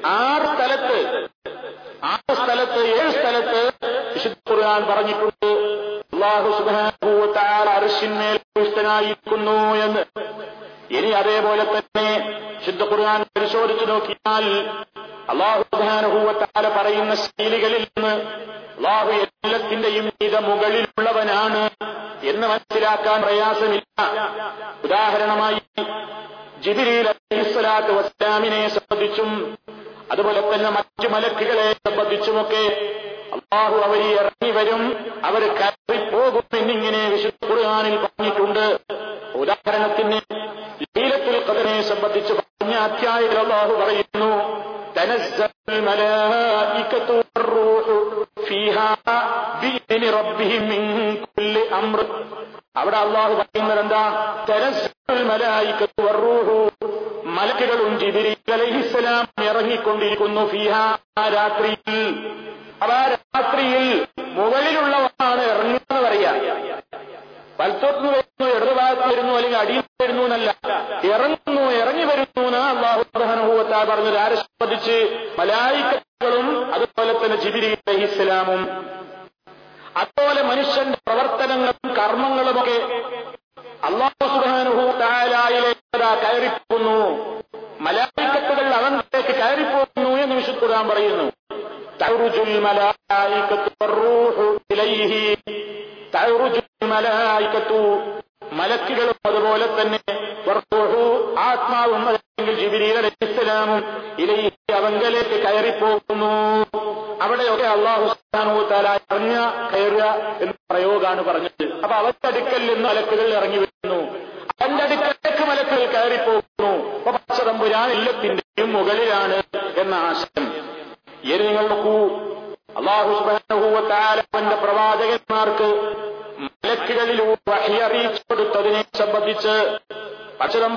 ആറ് 0.04 0.46
സ്ഥലത്ത് 0.54 0.98
ആറ് 2.02 2.34
സ്ഥലത്ത് 2.34 2.80
ഏഴ് 2.86 3.10
സ്ഥലത്ത് 3.10 3.60
വിശുദ്ധ 4.14 4.36
ഖുർആൻ 4.50 4.82
പറഞ്ഞിട്ടുണ്ട്. 4.90 5.50
അള്ളാഹു 6.14 6.50
സുബാനുവ 6.58 7.26
താല 7.32 7.68
അർഷിന്മേൽ 7.70 8.38
പുഷ്ടനായിരിക്കുന്നു 8.56 9.58
എന്ന്. 9.86 10.02
ഇനി 10.90 11.10
അതേപോലെ 11.12 11.64
തന്നെ 11.66 12.08
ശുദ്ധ 12.66 12.82
ഖുർആൻ 12.90 13.22
പരിശോധിച്ചു 13.36 13.84
നോക്കിയാൽ 13.84 14.46
അള്ളാഹു 15.32 15.62
സുബാനുഭൂവത്താല 15.72 16.66
പറയുന്ന 16.76 17.14
ശൈലികളിൽ 17.24 17.82
നിന്ന് 17.86 18.12
അള്ളാഹു 18.76 19.10
എല്ലാത്തിന്റെയും 19.18 20.06
ഇത് 20.26 20.38
മുകളിലുള്ളവനാണ് 20.40 21.62
എന്ന് 22.22 22.46
മനസ്സിലാക്കാൻ 22.46 23.18
പ്രയാസമില്ല. 23.22 23.98
ഉദാഹരണമായി 24.86 25.60
ജിബിരിൽ 26.64 27.08
അലൈഹിസ്സലാത്തു 27.12 27.92
വസ്ലാമിനെ 27.98 28.68
സംബന്ധിച്ചും 28.76 29.30
അതുപോലെ 30.12 30.40
തന്നെ 30.44 30.70
മറ്റു 30.70 31.08
മലക്കുകളെ 31.08 31.66
സംബന്ധിച്ചുമൊക്കെ 31.86 32.62
അള്ളാഹു 33.32 33.76
അവരിൽ 33.76 34.06
ഇറങ്ങി 34.06 34.50
വരും. 34.50 34.96
അവർ 35.24 35.54
കയറിപ്പോകും 35.54 36.58
എന്നിങ്ങനെ 36.58 37.08
വിശുദ്ധ 37.08 37.50
ഖുർആാനിൽ 37.50 37.96
പറഞ്ഞിട്ടുണ്ട്. 37.96 38.78
ഉദാഹരണത്തിന് 39.34 40.20
ലീലത്തിൽ 40.82 41.44
കഥനെ 41.44 41.82
സംബന്ധിച്ച് 41.82 42.32
പറഞ്ഞ 42.32 42.74
അധ്യായത്തിൽ 42.74 43.38
അള്ളാഹു 43.38 43.74
പറയുന്നു 43.74 44.68
അവിടെ 52.76 52.96
അള്ളാഹു 52.96 53.34
പറയുന്നത് 53.34 53.80
എന്താ? 53.80 54.04
മലക്കുകളും 57.24 57.98
ജിബിരി 57.98 58.52
അലഹിസ്സലാം 58.52 59.44
ഇറങ്ങിക്കൊണ്ടിരിക്കുന്നു 59.44 60.46
ഫിഹ 60.48 60.72
രാത്രിയിൽ. 61.18 62.30
അവ 62.80 62.90
രാത്രിയിൽ 63.12 63.84
മുകളിലുള്ളവരാണ് 64.36 65.42
ഇറങ്ങുന്നത് 65.52 66.00
പറയാ 66.04 66.32
വലത്തോട്ട് 67.58 68.02
വരുന്നു 68.06 68.44
ഇടതുഭാഗത്ത് 68.50 69.06
വരുന്നു 69.10 69.32
അല്ലെങ്കിൽ 69.36 69.58
അടിയിൽ 69.58 69.84
വരുന്നു 70.02 70.22
എന്നല്ല. 70.26 70.50
ഇറങ്ങുന്നു 71.08 71.62
ഇറങ്ങി 71.80 72.04
വരുന്നു 72.10 72.42
എന്ന് 72.48 72.60
അള്ളാഹു 72.66 73.02
പ്രധാനഭൂവത്താ 73.14 73.78
പറഞ്ഞത് 73.84 74.18
ആരെ 74.18 74.36
സംബന്ധിച്ച് 74.42 74.96
മലായിക്കളും 75.38 76.46
അതുപോലെ 76.76 77.14
തന്നെ 77.14 77.38
ജിബിരി 77.44 77.70
അലഹിസ്സലാമും 77.86 78.62
അതുപോലെ 79.96 80.40
മനുഷ്യന്റെ 80.42 80.97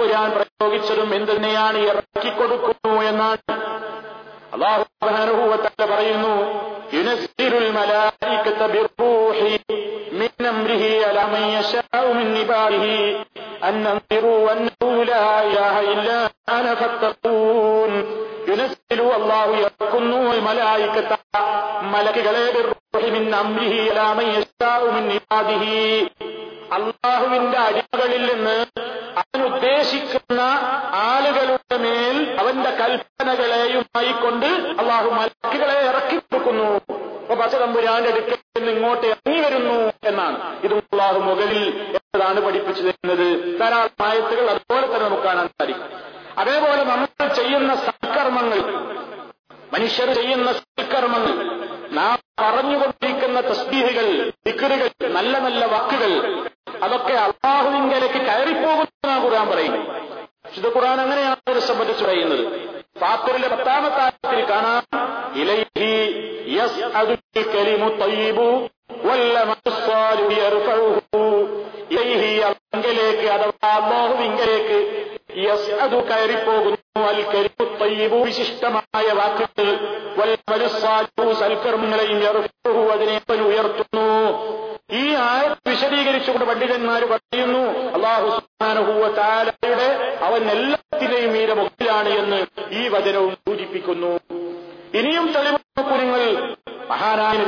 പച്ചതമ്പുരാൻ 0.02 0.30
പ്രയോഗിച്ചതും 0.36 1.10
എന്തിനെയാണ് 1.16 1.78
ഇറക്കിക്കൊടുക്കുന്നു 1.78 2.94
എന്നാണ്. 3.02 3.56
അള്ളാഹു 4.54 4.84
പറയുന്നു 5.92 6.34
അല്ലാഹു 19.18 19.54
യർക്കുന്നു 19.64 20.20
മലായികത 20.48 21.14
മലക്കുകളെ 21.94 22.44
അലാ 23.82 23.91
കൊണ്ട് 34.24 34.46
അള്ളാഹു 34.82 35.10
മലക്കുകളെ 35.10 35.78
ഇറക്കി 35.90 36.18
കൊടുക്കുന്നു. 36.18 36.70
അപ്പൊ 37.22 37.36
പച്ചതമ്പുരാന്റെ 37.42 38.10
അടുക്കൽ 38.12 38.38
നിന്ന് 38.58 38.72
ഇങ്ങോട്ട് 38.72 39.06
ഇറങ്ങി 39.08 39.40
വരുന്നു 39.46 39.92
എന്നാണ്. 40.10 40.38
ഇത് 40.66 40.74
അള്ളാഹു 40.74 41.20
മുകളിൽ 41.20 41.64
എന്നതാണ് 41.98 42.40
പഠിപ്പിച്ചു 42.46 42.82
തരുന്നത് 42.88 43.60
ധാരാളം 43.60 44.04
ആയത്തുകൾ 44.08 44.46
അതുപോലെ 44.54 44.88
തന്നെ 44.88 45.06
നമുക്ക് 45.08 45.24
കാണാൻ 45.24 45.48
സാധിക്കും. 45.48 45.88
അതേപോലെ 46.42 46.84
നമ്മൾ 46.84 47.08
ചെയ്യുന്ന 47.40 47.72
സൽക്കർമ്മങ്ങൾ 47.86 48.60
മനുഷ്യർ 49.74 50.10
ചെയ്യുന്ന 50.14 50.50
സൽക്കർമ്മങ്ങൾ 50.54 51.36
നാം 51.98 52.18
പറഞ്ഞുകൊണ്ടിരിക്കുന്ന 52.42 53.40
തസ്ബീഹുകൾ 53.42 54.08
ദിക്കറുകൾ 54.48 54.90
നല്ല 55.18 55.34
നല്ല 55.40 55.66
വാക്കുകൾ 55.66 56.12
അതൊക്കെ 56.86 57.14
അള്ളാഹുവിങ്കലേക്ക് 57.26 58.20
കയറിപ്പോകുന്ന 58.28 59.16
ഖുർആൻ 59.24 59.48
പറയുന്നു 59.52 59.82
വിശുദ്ധ 60.48 60.70
ഖുർആൻ 60.76 60.98
അങ്ങനെയാണ് 61.02 61.60
സംബന്ധിച്ച് 61.60 62.04
പറയുന്നത്. 62.06 62.44
ഫാത്തറിലെ 63.11 63.49
പത്താമത്തെ 63.49 64.01
ആയത്തിൽ 64.05 64.43
കാണാം 64.51 64.85
ഇലൈഹി 65.41 65.91
യസ്അദുൽ 66.57 67.21
കലിമു 67.55 67.89
തയ്യിബു 68.03 68.49
വല്ലമു 69.07 69.55
സ്വാലിഹു 69.79 70.33
യർഫഉഹു 70.39 71.23
ഇലൈഹി 71.93 72.31
അള്ളാഹുവിങ്കലേക്ക് 72.41 73.27
അഥവാ 73.35 73.73
അള്ളാഹുവിങ്കലേക്ക് 73.79 74.79
യസ്അദു 75.45 75.99
കയറിപ്പോകുന്നു 76.11 76.75
അൽ 77.09 77.21
കലിമു 77.33 77.65
തയ്യിബു 77.83 78.19
വിശിഷ്ടമായ 78.27 78.90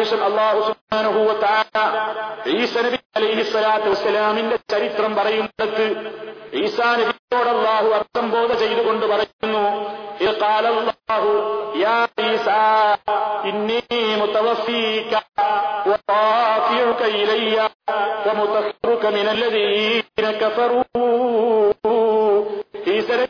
ശേഷം 0.04 0.24
അള്ളാഹു 0.24 0.60
ഈസ 2.50 2.78
അലൈഹി 3.16 3.44
ചരിത്രം 4.72 5.16
പറയുന്നിടത്ത് 5.16 5.86
ഈസാ 6.54 6.96
നബിയോട് 6.96 7.50
അള്ളാഹു 7.50 7.88
അഭിസംബോധ 7.90 8.54
ചെയ്തുകൊണ്ട് 8.54 9.06
പറയുന്നു 9.06 9.64
ഈസ 12.28 12.50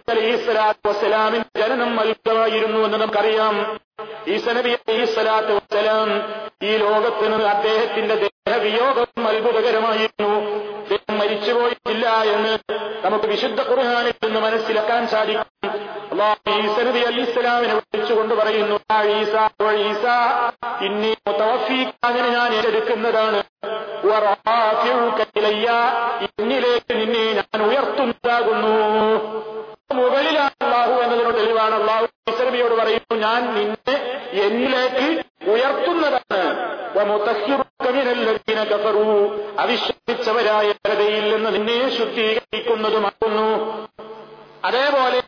അലൈഹി 0.07 1.43
ജനനം 1.57 1.95
നൽകുകയായിരുന്നു 1.95 2.79
എന്ന് 2.79 2.97
നമുക്കറിയാം. 2.97 3.82
ഈസനബി 4.27 4.69
അലൈഹി 4.69 5.05
സ്വലാത്തു 5.05 5.53
വസ്സലാം 5.53 6.09
ഈ 6.63 6.77
ലോകത്തിന് 6.77 7.43
അദ്ദേഹത്തിന്റെ 7.45 8.15
ദേഹവിയോഗം 8.15 9.27
അത്ഭുതകരമായിരുന്നു. 9.27 10.31
അദ്ദേഹം 10.77 11.19
മരിച്ചുപോയിട്ടില്ല 11.19 12.23
എന്ന് 12.23 12.53
നമുക്ക് 13.05 13.25
വിശുദ്ധ 13.25 13.61
കുറയാനിൽ 13.61 14.13
നിന്ന് 14.23 14.39
മനസ്സിലാക്കാൻ 14.39 15.07
സാധിക്കും. 15.07 15.49
അള്ളാഹു 16.11 16.51
ഈസനബി 16.59 16.99
അലി 16.99 17.21
ഇസ്ലാമിനെ 17.21 17.73
വിളിച്ചുകൊണ്ട് 17.73 18.33
പറയുന്നു 18.33 18.79
"ആ 18.91 19.03
ഈസ 19.03 19.35
ഈസ 19.89 20.05
ഇന്നി 20.81 21.15
അങ്ങനെ 22.03 22.29
ഞാൻ 22.29 22.53
ഏറ്റെടുക്കുന്നതാണ്. 22.53 23.41
ഇന്നിലേക്ക് 26.41 26.93
നിന്നെ 26.93 27.33
ഞാൻ 27.33 27.61
ഉയർത്തുന്നതാകുന്നു. 27.63 28.73
മുകളിലാണ് 29.93 30.63
അള്ളാഹു 30.63 30.91
എന്നതിനോട് 30.91 31.37
തെളിവാണ് 31.37 31.75
അള്ളാഹു 31.75 32.05
പറയുന്നു 32.83 33.15
ഞാൻ 33.15 33.41
നിന്നെ 33.55 33.95
എന്നിലേക്ക് 34.45 35.07
ഉയർത്തുന്നതാണ് 35.51 36.41
അവിശ്വസിച്ചവരായ 39.63 40.67
ജനതയിൽ 40.71 41.25
നിന്ന് 41.33 41.49
നിന്നെ 41.55 41.89
ശുദ്ധീകരിക്കുന്നതുമാകുന്നു. 41.89 43.49
അതേപോലെ 44.63 45.19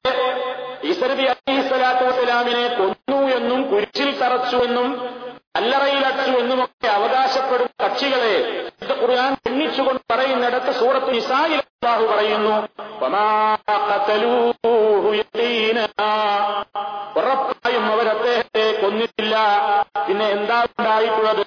ഈസനബി 0.84 1.26
അലിഹിസ്വലാത്തു 1.26 2.04
വസ്സലാമിനെ 2.06 2.66
കൊന്നു 2.78 3.20
എന്നും 3.38 3.62
കുരിശിൽ 3.70 4.10
തറച്ചു 4.22 4.58
എന്നും 4.58 4.90
അല്ലറയിലച്ചു 5.56 6.32
എന്നുമൊക്കെ 6.40 6.88
അവകാശപ്പെടുന്ന 6.88 7.74
കക്ഷികളെ 7.84 8.36
ഖുർആൻ 9.02 9.34
എണ്ണിച്ചുകൊണ്ട് 9.50 10.02
പറയുന്നിടത്ത് 10.14 10.72
സൂറത്ത് 10.72 11.14
നിസായി 11.14 11.58
പറയുന്നു 11.86 12.56
പിന്നെ 20.16 20.30
എന്താ 20.30 20.68
ഉണ്ടായിട്ടുള്ളത്? 20.80 21.42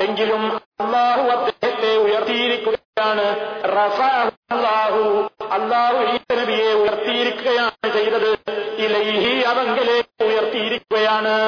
എങ്കിലും 0.00 0.60
അള്ളാഹു 0.80 1.20
അദ്ദേഹത്തെ 1.20 1.96
ഉയർത്തിയിരിക്കുകയാണ്. 1.96 3.26
റഫാഹു 3.64 4.30
അള്ളാഹു 5.50 6.00
ഈ 6.12 6.16
ഉയർത്തിയിരിക്കുകയാണ് 6.72 7.92
ചെയ്തത്. 7.92 8.36
ഇലൈഹി 8.78 9.42
അവങ്കിലേക്ക് 9.42 10.24
ഉയർത്തിയിരിക്കുകയാണ്. 10.24 11.47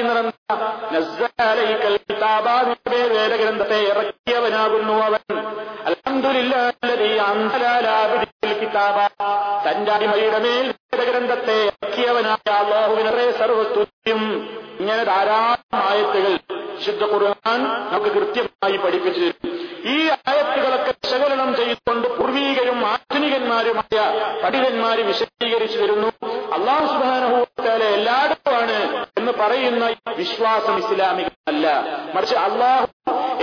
പറയുന്നത് 0.00 0.34
എന്താ 2.10 2.34
വേദഗ്രന്ഥത്തെ 3.12 3.82
ഇറക്കിയവനാകുന്നു 3.82 4.92
അവൻ. 5.02 5.22
കിതാബ 8.60 8.98
തന്റെ 9.66 9.92
അടിമയുടെ 9.92 10.38
മേൽ 10.38 10.66
വേദഗ്രന്ഥത്തെ 10.92 11.56
ഇറക്കിയവനായ 11.64 12.52
അള്ളാഹുവിനെ 12.52 13.32
സർവസ്തുത്യം 13.38 14.20
ഇങ്ങനെ 14.80 15.04
ധാരാളം 15.04 15.80
ആയത്തുകൾ 15.82 16.34
വിശുദ്ധ 16.74 17.04
ഖുർആൻ 17.04 17.60
നമുക്ക് 17.92 18.10
കൃത്യമായി 18.14 18.76
പഠിപ്പിച്ചു 18.76 19.47
വിശ്വാസം 30.28 30.76
ഇസ്ലാമികമല്ല 30.78 31.66
മറിച്ച് 32.14 32.36
അള്ളാഹു 32.38 32.86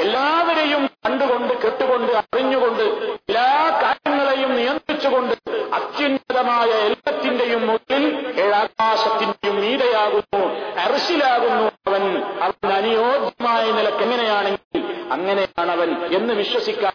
എല്ലാവരെയും 0.01 0.83
കണ്ടുകൊണ്ട് 1.03 1.53
കെട്ടുകൊണ്ട് 1.61 2.11
അറിഞ്ഞുകൊണ്ട് 2.21 2.83
എല്ലാ 3.21 3.45
കാര്യങ്ങളെയും 3.81 4.51
നിയന്ത്രിച്ചുകൊണ്ട് 4.55 5.33
അത്യുന്നതമായ 5.73 6.69
എല്ലാത്തിന്റെയും 6.87 7.67
മുകളിൽ 7.67 8.05
ഏഴാകാശത്തിന്റെയും 8.39 9.57
നീരയാകുന്നു 9.61 10.41
അറിശിലാകുന്നു 10.79 11.65
അവൻ. 11.87 12.03
അവൻ 12.41 12.71
അനുയോജ്യമായ 12.73 13.65
നിലയ്ക്ക് 13.71 14.03
എങ്ങനെയാണെങ്കിൽ 14.03 14.83
അങ്ങനെയാണവൻ 15.11 15.89
എന്ന് 16.13 16.33
വിശ്വസിക്കാൻ 16.33 16.94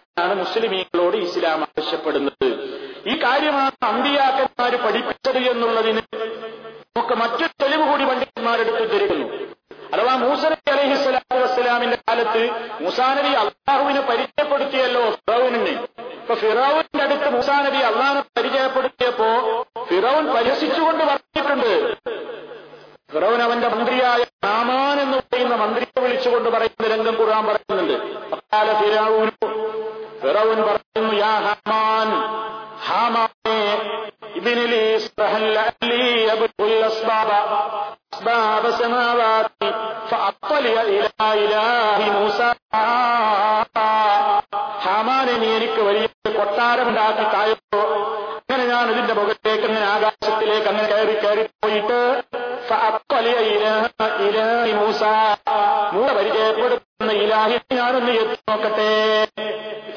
ഒന്ന് 58.01 58.13
ചെത്തു 58.19 58.37
നോക്കട്ടെ. 58.51 58.87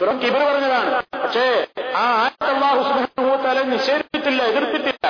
തുറക്ക് 0.01 0.25
ഇവർ 0.31 0.43
പറഞ്ഞതാണ് 0.49 0.90
പക്ഷേ 1.23 1.45
ആ 1.97 2.05
ആയത്തല്ലാഹുസ്മൂത്താലെ 2.23 3.62
നിഷേധിച്ചിട്ടില്ല 3.64 4.40
എതിർത്തിട്ടില്ല. 4.51 5.07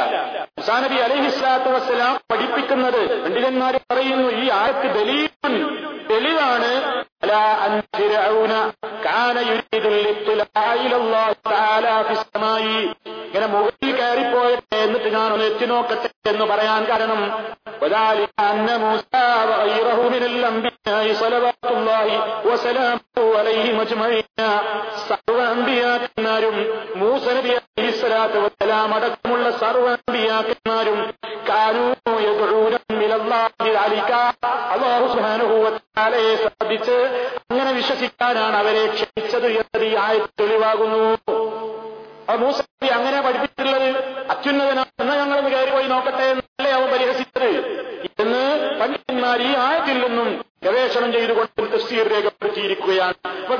മുസാനബി 0.59 0.99
അലഹിസ്ലാത്തു 1.07 1.71
വസ്സലാം 1.71 2.15
പഠിപ്പിക്കുന്നത് 2.33 3.01
പണ്ഡിതന്മാർ 3.25 3.77
പറയുന്നു 3.93 4.29
ഈ 4.43 4.45
ആയത്ത് 4.61 4.89
ദലീലൻ 4.99 5.55
തെളിവാണ് 6.11 6.71
ഇങ്ങനെ 13.27 13.47
മുകളിൽ 13.47 13.93
കയറിപ്പോയെ 13.99 14.57
എന്നിട്ട് 14.79 15.09
ഞാൻ 15.17 15.29
ഒന്ന് 15.33 15.47
എത്തി 15.51 15.67
നോക്കട്ടെ 15.67 16.09
എന്ന് 16.33 16.45
പറയാൻ 16.45 16.83
കാരണം 16.85 17.21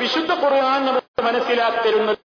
വിശുദ്ധ 0.05 0.33
കുറയാൻ 0.35 0.81
നമുക്ക് 0.87 1.23
മനസ്സിലാക്കി 1.23 1.81
തരുന്നത് 1.85 2.21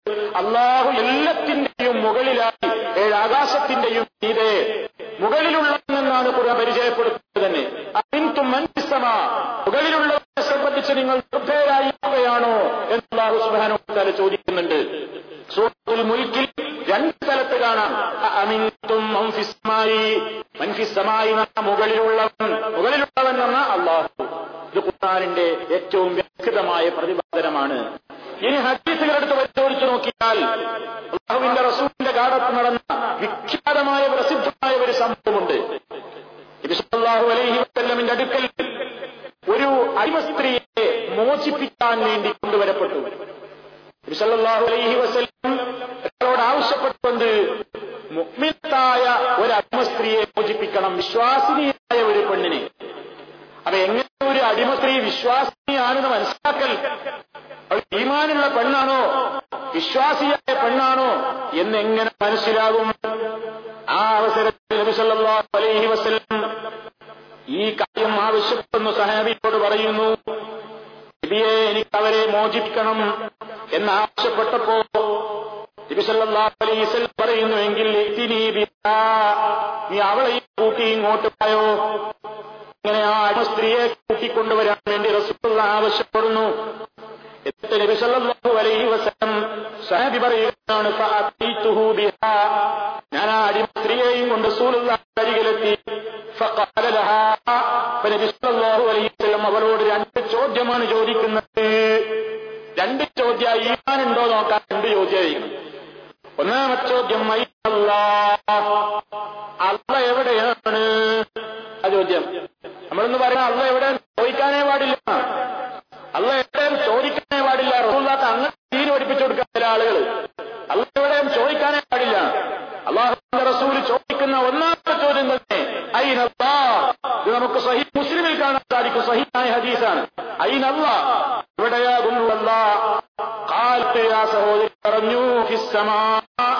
സഹോദരി 134.33 134.67
പറഞ്ഞു 134.85 135.21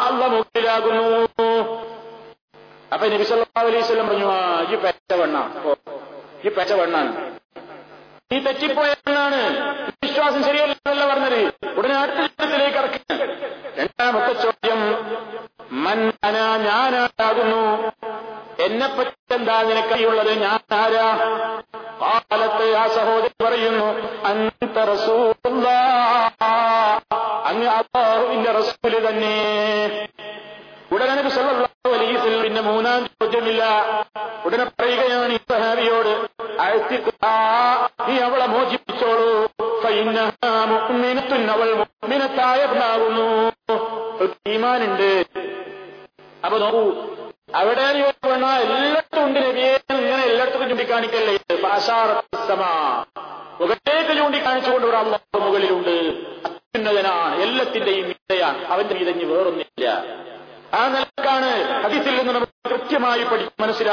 അള്ളമുഖിലാകുന്നു 0.08 1.08
അപ്പൊ 2.94 3.06
നബി 3.14 3.26
പറഞ്ഞു 4.10 4.28
ആ 4.36 4.40
ഈ 4.74 4.76
പെറ്റ 4.84 5.12
വെണ്ണ 5.22 5.38
ഈ 6.46 6.50
പെറ്റ 6.58 6.72
വെണ്ണാണ് 6.82 7.12
ഈ 8.36 8.38
തെറ്റിപ്പോയ 8.46 8.90
വെണ്ണാണ് 9.06 9.40
വിശ്വാസം 10.04 10.42
ശരിയല്ല 10.48 11.04
പറഞ്ഞത്. 11.12 11.42
ഉടനെ 11.78 11.96
അടുത്ത 12.00 12.20
ജീവിതത്തിലേക്ക് 12.24 12.80
ഇറക്കി. 12.82 13.00
രണ്ടാമത്തെ 13.80 14.34
ചോദ്യം 14.44 14.82
മൻ 15.86 16.00
അന 16.28 16.36
ഞാനാകുന്നു 16.66 17.62
എന്നെപ്പറ്റി 18.66 19.34
എന്താ 19.38 19.56
നിനക്കറിയുള്ളത്? 19.70 20.32
ഞാൻ 20.46 20.60
ആരാ 20.82 21.08
കാലത്ത് 22.02 22.66
ആ 22.82 22.84
സഹോദരി 22.98 23.36
പറയുന്നു 23.44 23.88
അന്ത 24.30 24.78
റസൂലുള്ളാ 24.92 25.37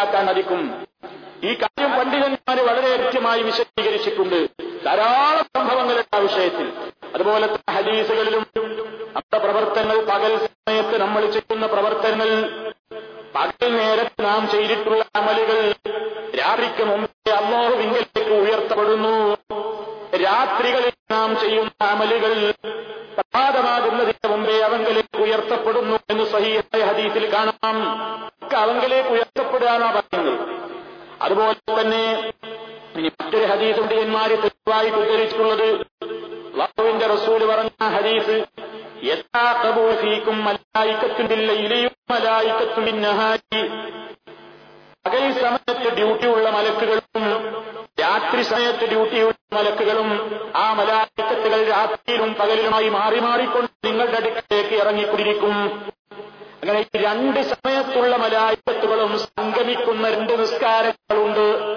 മനസ്സിലാക്കാൻ 0.05 0.27
സാധിക്കും 0.29 0.61
ഈ 1.49 1.53
കാര്യം 1.61 1.91
പണ്ഡിതന്മാർ 1.99 2.59
വളരെ 2.69 2.91
കൃത്യമായി 2.97 3.41
വിശദീകരിച്ചിട്ടുണ്ട്. 3.49 4.39
ധാരാളം 4.87 5.47
സംഭവങ്ങളുണ്ട് 5.57 6.17
ആ 6.17 6.21
വിഷയത്തിൽ. 6.27 6.67
അതുപോലെ 7.15 7.47
തന്നെ 7.47 7.73
ഹദീസുകളിലും 7.77 8.45
നമ്മുടെ 9.17 9.39
പ്രവർത്തനങ്ങൾ 9.45 9.99
പകൽ 10.11 10.33
സമയത്ത് 10.47 10.97
നമ്മൾ 11.05 11.23
ചെയ്യുന്ന 11.37 11.67
പ്രവർത്തനങ്ങൾ 11.75 12.31
പകൽ 13.37 13.71
നേരത്ത് 13.79 14.21
നാം 14.29 14.43
ചെയ്തിട്ടുള്ള 14.53 15.04
അവങ്കലേക്ക് 29.15 29.41
ഉയർത്തപ്പെടുകയാണോ 29.41 29.89
പറയുന്നത്. 29.97 30.35
അതുപോലെ 31.23 31.81
തന്നെ 31.81 32.33
മറ്റൊരു 32.97 33.47
ഹദീസ് 33.53 33.79
പണ്ഡിതന്മാര് 33.81 34.35
തെളിവായി 34.45 34.91
ഉദ്ധരിച്ചിട്ടുള്ളത്. 34.91 35.69
അള്ളാഹുവിന്റെ 36.55 37.07
റസൂൽ 37.07 37.41
പറഞ്ഞ 37.51 37.73
ഹദീസ് 37.97 38.37
പകൽ 45.07 45.25
സമയത്ത് 45.41 45.89
ഡ്യൂട്ടിയുള്ള 45.97 46.51
മലക്കുകളും 46.51 47.25
രാത്രി 48.01 48.43
സമയത്ത് 48.43 48.85
ഡ്യൂട്ടിയുള്ള 48.89 49.55
മലക്കുകളും 49.55 50.09
ആ 50.57 50.73
മലായിക്കത്തുകൾ 50.73 51.61
രാത്രിയിലും 51.69 52.35
പകലിലുമായി 52.35 52.89
മാറി 52.89 53.19
മാറിക്കൊണ്ട് 53.21 53.87
നിങ്ങളുടെ 53.87 54.17
അടുക്കലേക്ക് 54.17 54.75
ഇറങ്ങിക്കൊണ്ടിരിക്കും. 54.83 55.55
അങ്ങനെ 56.63 56.81
രണ്ട് 56.97 57.41
സമയത്തുള്ള 57.53 58.17
രണ്ട് 58.17 58.74
നിസ്കാരങ്ങളുണ്ട് 60.65 61.75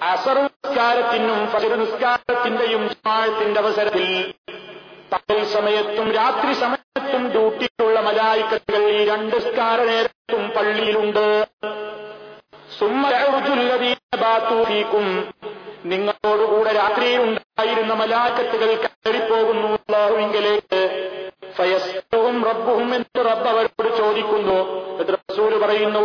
അസർ 0.00 0.38
നിസ്കാരത്തിനും 0.38 1.46
ഫജർ 1.46 1.76
നിസ്കാരത്തിന്റെയും 1.76 2.90
അവസരത്തിൽ 3.58 4.32
പകൽ 5.12 5.44
സമയത്തും 5.44 6.12
രാത്രി 6.12 6.54
സമയത്തും 6.54 7.30
ഡ്യൂട്ടിയിലുള്ള 7.30 8.00
മലായിക്കത്തുകൾ 8.00 8.90
ഈ 8.90 9.04
രണ്ട് 9.04 9.36
നിസ്കാര 9.36 9.84
നേരത്തും 9.84 10.50
പള്ളിയിലുണ്ട് 10.50 11.46
സുമ്മൂക്കും 12.78 15.22
നിങ്ങളോടുകൂടെ 15.84 16.72
രാത്രിയിൽ 16.72 17.18
ഉണ്ടായിരുന്ന 17.18 17.94
മലാക്കത്തുകൾ 17.94 18.74
കയറിപ്പോകുന്നു. 18.74 19.68
അള്ളാഹുവിങ്കലേക്ക് 19.68 21.25
ഫയസ്തുവും 21.56 22.44
റബ്ബുഹും 22.44 22.94
എന്ന് 22.94 23.18
റബ്ബ് 23.18 23.48
അവരോട് 23.48 23.96
ചോദിക്കുന്നു. 23.96 24.58
റസൂൽ 25.12 25.58
പറയുന്നു 25.58 26.00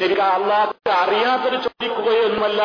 ശരിക്കും 0.00 0.24
അള്ളാഹ് 0.24 0.90
അറിയാത്തത് 0.90 1.58
ചോദിക്കുകയൊന്നുമല്ല. 1.62 2.62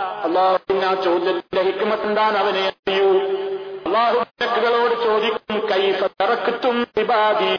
അള്ളാഹുവിന് 0.00 0.84
ആ 0.84 0.94
ചോദ്യത്തിന്റെ 0.94 1.62
ഹിക്മത്തുണ്ടാൻ 1.62 2.36
അവനെ 2.36 2.62
അറിയൂ. 2.68 3.10
അള്ളാഹു 3.86 4.18
മലക്കുകളോട് 4.18 4.94
ചോദിക്കും 5.04 5.56
കൈഫ 5.70 6.04
വിവാദി 6.98 7.52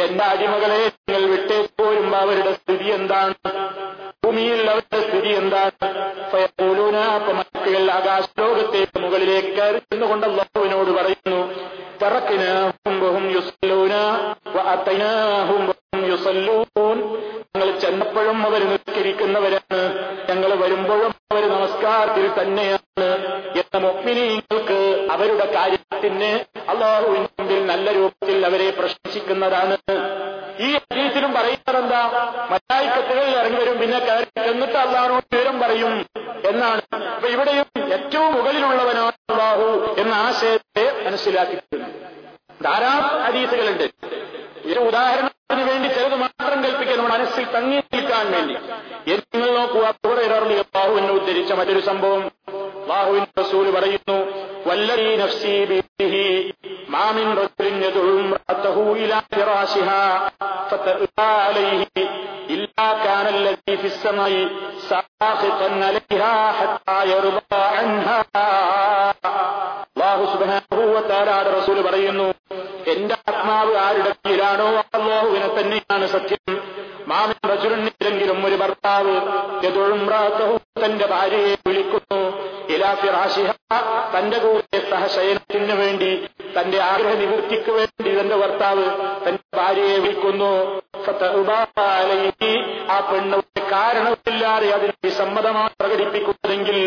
എന്റെ 0.00 0.24
അടിമകളെ 0.24 0.80
നിങ്ങൾ 1.08 1.22
വിട്ടേക്ക് 1.30 1.82
പോരുമ്പോ 1.82 2.18
അവരുടെ 2.18 2.52
സ്ഥിതി 2.52 2.88
എന്താണ്? 2.88 3.34
ഭൂമിയിൽ 4.26 4.70
അവരുടെ 4.70 5.00
സ്ഥിതി 5.08 5.28
എന്താണ്? 5.28 5.88
മലക്കുകൾ 7.32 7.90
ആകാശലോകത്തേക്ക് 7.90 8.98
മുകളിലേക്ക് 9.00 9.52
കയറി 9.58 9.80
നിന്നുകൊണ്ട് 9.92 10.26
പറയുന്നു 10.92 11.40
ഞങ്ങൾ 17.56 17.78
ചെന്നപ്പോഴും 17.78 18.38
അവർ 18.46 18.62
നിസ്കരിക്കുന്നവരാണ്. 18.70 19.80
ഞങ്ങൾ 20.30 20.50
വരുമ്പോഴും 20.54 21.14
അവർ 21.32 21.44
നമസ്കാരത്തിൽ 21.48 22.42
തന്നെയാണ്. 22.42 23.06
എന്ന 23.60 23.78
മുഗ്മിനീങ്ങൾക്ക് 23.86 24.78
അവരുടെ 25.10 25.46
കാര്യത്തിന് 25.52 26.30
അള്ളാഹുവിന്റെ 26.70 27.30
മുമ്പിൽ 27.38 27.66
നല്ല 27.66 27.92
രൂപത്തിൽ 27.92 28.46
അവരെ 28.46 28.70
പ്രശംസിക്കുന്നതാണ് 28.70 29.76
സുബാനുഭൂവത്താരാട് 70.24 71.62
റസൂൽ 71.62 71.82
പറയുന്നു 71.82 72.34
എന്റെ 72.90 73.16
ആത്മാവ് 73.28 73.76
ആരുടെ 73.76 74.10
കീഴിലാണോ 74.10 74.66
അള്ളാഹുവിനെ 74.66 75.48
തന്നെയാണ് 75.60 76.06
സത്യം. 76.06 76.60
മാമിൻ 77.06 77.48
റജുരണില്ലെങ്കിലും 77.48 78.46
ഒരു 78.46 78.54
ഭർത്താവ് 78.54 79.20
തന്റെ 80.84 81.06
ഭാര്യയെ 81.06 81.56
വിളിക്കുന്നു. 81.66 82.46
ഇലാ 82.68 82.94
ഫിറാശിഹ 82.94 83.50
തന്റെ 84.18 84.38
കൂടെ 84.38 84.90
സഹശയനത്തിന് 84.90 85.72
വേണ്ടി 85.72 86.28
തന്റെ 86.60 86.80
ആഗ്രഹ 86.80 87.14
നിവൃത്തിക്ക് 87.14 87.70
വേണ്ടി 87.70 88.20
തന്റെ 88.20 88.36
ഭർത്താവ് 88.36 88.84
തന്റെ 89.28 89.56
ഭാര്യയെ 89.56 89.98
വിളിക്കുന്നു. 89.98 90.80
പെണ്ണ് 93.00 93.38
കാരണമില്ലാതെ 93.70 94.68
അതിന് 94.72 94.92
വിസമ്മതമാണ് 95.04 95.70
പ്രകടിപ്പിക്കുന്നതെങ്കിൽ 95.80 96.78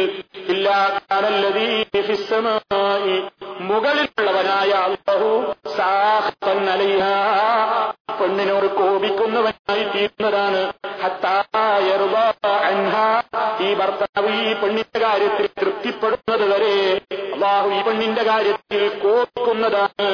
മുകളിലുള്ളവനായ 3.70 4.72
സാഖത്തൻ 5.78 6.60
അലൈഹാ 6.70 7.14
പെണ്ണിനോട് 8.20 8.68
കോപിക്കുന്നവനായി 8.78 9.84
തീരുന്നതാണ്. 9.94 10.62
ഈ 13.62 13.70
ഭർത്താവ് 13.74 14.32
ഈ 14.42 14.54
പെണ്ണിന്റെ 14.54 15.00
കാര്യത്തിൽ 15.00 15.48
തൃപ്തിപ്പെടുന്നത് 15.62 16.46
വരെ 16.52 16.74
അള്ളാഹു 17.34 17.70
ഈ 17.70 17.82
പെണ്ണിന്റെ 17.82 18.24
കാര്യത്തിൽ 18.24 18.84
കോപിക്കുന്നതാണ് 19.04 20.10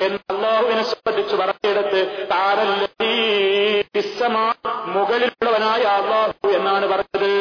എന്ന് 0.00 0.20
അള്ളാഹുവിനെ 0.34 0.82
സംബന്ധിച്ച് 0.82 1.36
പറഞ്ഞെടുത്ത് 1.36 2.00
താരല്ലീ 2.32 3.12
ഫിസ്സമാ 3.94 4.46
മുകളിലുള്ളവനായ 4.96 5.82
അള്ളാഹു 6.00 6.48
എന്നാണ് 6.58 6.86
പറഞ്ഞത് 6.86 7.32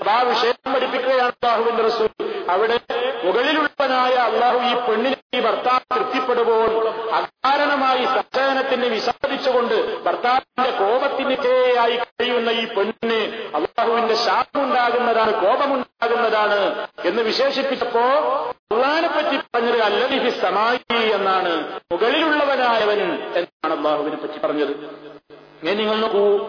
അപ്പൊ 0.00 0.10
ആ 0.12 0.20
വിഷയം 0.22 0.72
പഠിപ്പിക്കുകയാണ് 0.74 1.32
അള്ളാഹുവിന്റെ 1.36 1.82
റസൂൽ 1.82 2.10
അവിടെ 2.50 2.76
മുകളിലുള്ളവനായ 3.24 4.14
അള്ളാഹു 4.28 4.58
ഈ 4.70 4.74
പെണ്ണിനെ 4.86 5.16
ഈ 5.36 5.40
ഭർത്താവ് 5.40 5.82
തൃപ്തിപ്പെടുമ്പോൾ 5.94 6.70
അകാരണമായി 7.18 8.04
സഹനത്തിന് 8.14 8.86
വിസാദിച്ചുകൊണ്ട് 8.86 9.74
ഭർത്താവിന്റെ 10.06 10.70
കോപത്തിനെതിരെയായി 10.78 11.96
കഴിയുന്ന 12.02 12.50
ഈ 12.60 12.64
പെണ്ണിന് 12.76 13.18
അള്ളാഹുവിന്റെ 13.58 14.16
ശാപമുണ്ടാകുന്നതാണ് 14.26 15.32
കോപമുണ്ടാകുന്നതാണ് 15.42 16.60
എന്ന് 17.04 17.17
വിശേഷിപ്പിച്ചപ്പോ 17.28 18.00
അള്ളഹാനെ 18.72 19.08
പറ്റി 19.08 19.36
പറഞ്ഞത് 19.36 19.80
അല്ലലിഹി 19.82 20.30
സമായി 20.30 21.10
എന്നാണ്. 21.12 21.80
മുകളിലുള്ളവനായവൻ 21.92 23.00
എന്നാണ് 23.36 23.72
അള്ളാഹുവിനെ 23.72 24.16
പറ്റി 24.16 24.46
പറഞ്ഞത്. 24.46 24.70
ഇങ്ങനെ 24.70 25.74
നിങ്ങൾ 25.74 25.96
നോക്കൂ. 25.96 26.48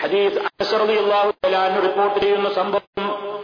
ഹദീസ് 0.00 0.38
അനസറലി 0.38 1.02
അള്ളാഹു 1.02 1.32
തലാൻ 1.44 1.82
റിപ്പോർട്ട് 1.82 2.18
ചെയ്യുന്ന 2.18 2.54
സംഭവം. 2.54 3.36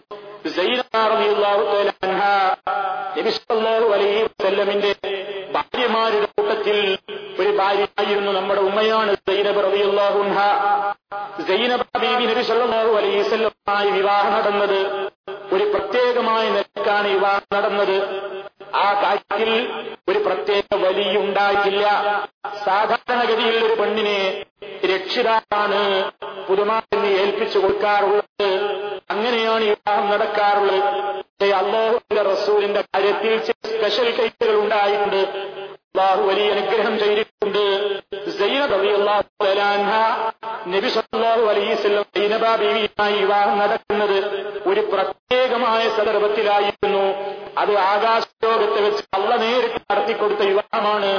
ിന്റെ 4.71 4.95
ഭാര്യമാരുടെ 5.53 6.27
കൂട്ടത്തിൽ 6.27 6.99
ഒരു 7.41 7.49
ഭാര്യയായിരുന്നു 7.49 8.33
നമ്മുടെ 8.33 8.61
ഉമ്മയാണ് 8.61 9.15
സൈനബ് 9.15 9.59
സൈനബ 11.49 11.81
വസല്ലമായി 13.19 13.91
വിവാഹം 13.91 14.33
നടന്നത്. 14.33 15.11
ഒരു 15.53 15.65
പ്രത്യേകമായ 15.65 16.49
നിലക്കാണ് 16.49 17.09
യുവാ 17.09 17.41
നടന്നത്. 17.55 17.97
ആ 18.75 19.03
കാര്യത്തിൽ 19.03 19.73
ഒരു 20.09 20.19
പ്രത്യേക 20.19 20.75
വലിയുണ്ടായിട്ടില്ല. 20.75 21.87
സാധാരണഗതിയിൽ 22.65 23.65
ഒരു 23.65 23.81
പെണ്ണിനെ 23.81 24.45
രക്ഷിതാവാണ് 24.63 26.11
പുതുമാറിന് 26.49 27.07
ഏൽപ്പിച്ചു 27.07 27.59
കൊടുക്കാറുള്ളത്. 27.59 28.49
അങ്ങനെയാണ് 29.11 29.65
വിവാഹം 29.65 30.11
നടക്കാറുള്ളത്. 30.11 31.13
അള്ളാഹുവിന്റെ 31.53 32.23
റസൂലിന്റെ 32.23 32.81
കാര്യത്തിൽ 32.81 33.43
സ്പെഷ്യൽ 33.45 34.11
കേസുകൾ 34.11 34.55
ഉണ്ടായിട്ടുണ്ട്. 34.57 35.62
അള്ളാഹു 35.95 36.23
വലിയ 36.23 36.51
അനുഗ്രഹം 36.53 36.99
ചെയ്തിട്ടുണ്ട്. 36.99 37.65
നബി 38.73 38.91
ബീവിയുമായി 42.61 43.17
വിവാഹം 43.19 43.59
നടക്കുന്നത് 43.59 44.17
ഒരു 44.69 44.81
പ്രത്യേകമായ 44.93 45.83
സന്ദർഭത്തിലായിരുന്നു. 45.89 47.05
അത് 47.59 47.73
ആകാശലോകത്ത് 47.77 48.81
വെച്ച് 48.87 49.05
അള്ള 49.15 49.37
നേരിട്ട് 49.37 49.81
നടത്തിക്കൊടുത്ത 49.93 50.43
വിവാഹമാണ്. 50.53 51.13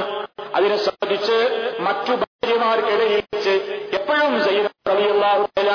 അതിനെ 0.54 0.76
സംബന്ധിച്ച് 0.76 1.38
മറ്റു 1.80 2.12
ഭാര്യമാർക്കിടയിൽ 2.22 3.22
വെച്ച് 3.34 3.54
എപ്പോഴും 3.98 4.34
സൈനബ് 4.44 4.90
റബിയുള്ള 4.90 5.24
തആല 5.56 5.70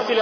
مثل 0.00 0.20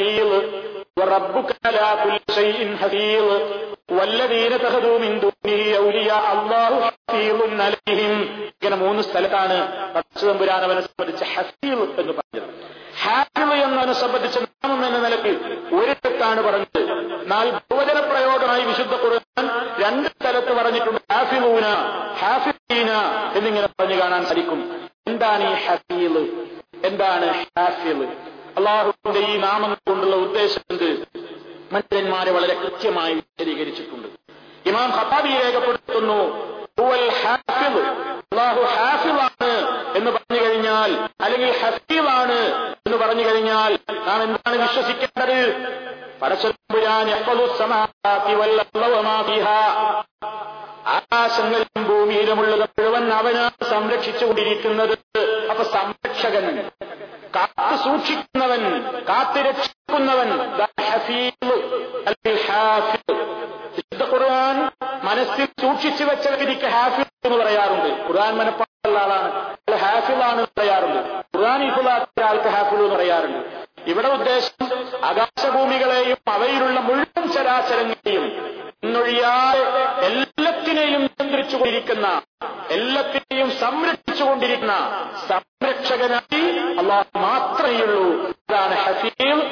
ഹഫീദ് 0.00 0.38
وربك 0.98 1.48
على 1.66 1.86
كل 2.02 2.16
شيء 2.30 2.58
حفيظ 2.76 3.26
والذين 3.90 4.52
اتخذوا 4.52 4.98
من 4.98 5.12
دونه 5.16 5.52
اولياء 5.76 6.26
الله 6.34 6.70
حفيظ 6.88 7.38
عليهم 7.60 8.12
ഇങ്ങനെ 8.54 8.76
മൂന്ന് 8.84 9.02
സ്ഥലത്താണ് 9.08 9.56
പരശുതമ്പുരാൻ 9.94 10.60
അവനെ 10.66 10.82
സംബന്ധിച്ച് 10.88 11.24
ഹഫീൽ 11.34 11.78
എന്ന് 12.00 12.12
പറഞ്ഞത് 12.18 12.48
ഹാഫിള് 13.02 13.56
എന്നതിനെ 13.64 13.94
സംബന്ധിച്ച 14.04 14.36
നാമം 14.44 14.80
എന്ന 14.86 14.98
നിലയ്ക്ക് 15.04 15.32
ഒരിടത്താണ് 15.78 16.40
പറഞ്ഞത് 16.46 16.80
എന്നാൽ 17.18 17.46
ബഹുവചന 17.56 17.98
പ്രയോഗമായി 18.10 18.64
വിശുദ്ധ 18.70 18.94
ഖുർആൻ 19.02 19.44
രണ്ട് 19.82 20.08
സ്ഥലത്ത് 20.14 20.52
പറഞ്ഞിട്ടുണ്ട് 20.58 21.00
ഹാഫിലൂന 21.12 21.66
ഹാഫിലീന 22.22 22.90
എന്നിങ്ങനെ 23.38 23.68
പറഞ്ഞു 23.74 23.98
കാണാൻ 24.02 24.24
സാധിക്കും 24.30 24.62
എന്താണ് 25.10 25.44
ഈ 25.50 25.58
ഹഫീല് 25.66 26.22
എന്താണ് 26.88 27.28
ഹാഫില് 27.50 28.06
അള്ളാഹുവിന്റെ 28.58 29.22
ഈ 29.30 29.34
നാമം 29.38 29.72
കൊണ്ടുള്ള 29.88 29.99
ഉദ്ദേശം 29.99 29.99
എന്ത് 29.99 29.99
മനുഷ്യന്മാരെ 31.73 32.31
വളരെ 32.31 32.53
കൃത്യമായി 32.53 33.13
വിശദീകരിച്ചിട്ടുണ്ട്. 33.13 34.07
ഇമാം 34.65 34.89
ഹത്താബി 34.91 35.29
രേഖപ്പെടുത്തുന്നു 35.29 36.51
അള്ളാഹു 38.31 38.61
എന്ന് 39.97 40.11
പറഞ്ഞു 40.11 40.41
കഴിഞ്ഞാൽ 40.45 40.91
അല്ലെങ്കിൽ 41.21 41.51
ഹസീവാണ് 41.51 42.39
എന്ന് 42.85 42.97
പറഞ്ഞു 42.97 43.23
കഴിഞ്ഞാൽ 43.23 43.79
നാം 44.07 44.23
എന്താണ് 44.23 44.57
വിശ്വസിക്കേണ്ടത്? 44.61 45.39
ആകാശങ്ങളിലും 50.85 51.83
ഭൂമിയിലുമുള്ളത് 51.87 52.69
മുഴുവൻ 52.79 53.13
അവനാണ് 53.13 53.69
സംരക്ഷിച്ചുകൊണ്ടിരിക്കുന്നത് 53.69 54.95
അപ്പൊ 55.49 55.63
സംരക്ഷകൻ 55.63 56.69
കാത്തു 57.35 57.75
സൂക്ഷിക്കുന്നവൻ 57.83 58.63
കാത്തു 59.09 59.39
ഹാഫിദ് 62.47 64.03
ഖുർആൻ 64.03 64.71
മനസ്സിൽ 65.03 65.45
സൂക്ഷിച്ചു 65.45 66.03
വെച്ച 66.03 66.27
വ്യക്തിക്ക് 66.27 66.65
എന്ന് 67.25 67.37
പറയാറുണ്ട്. 67.37 68.03
ഖുർആൻ 68.07 68.37
മനപ്പാടുള്ള 68.37 68.99
ആളാണ്. 68.99 69.55
ഹാഫിളാണ് 69.75 70.47
പറയാറുണ്ട്. 70.59 70.99
ഖുർആൻ 71.37 71.63
ഇഫുലാത്ത 71.63 72.23
ആൾക്ക് 72.23 72.47
ഹാഫിൾ 72.47 72.75
എന്ന് 72.75 72.95
പറയാറുണ്ട്. 72.95 73.63
ഇവിടെ 73.87 74.07
ഉദ്ദേശം 74.07 74.67
ആകാശഭൂമികളെയും 75.05 76.17
അവയിലുള്ള 76.27 76.79
മുഴുവൻ 76.79 77.31
ചരാചരങ്ങളെയും 77.31 78.55
ഇന്നൊഴിയാതെ 78.83 80.05
എല്ലാത്തിനെയും 80.05 81.01
നിയന്ത്രിച്ചുകൊണ്ടിരിക്കുന്ന 81.01 82.21
എല്ലാത്തിനെയും 82.69 83.51
സംരക്ഷിച്ചുകൊണ്ടിരിക്കുന്ന 83.51 84.73
സംരക്ഷകനായി 85.27 86.75
അള്ളാഹ് 86.77 87.17
മാത്രമേയുള്ളൂ. 87.17 88.29
അതാണ് 88.29 88.75
ഹഫീൽ 88.75 89.50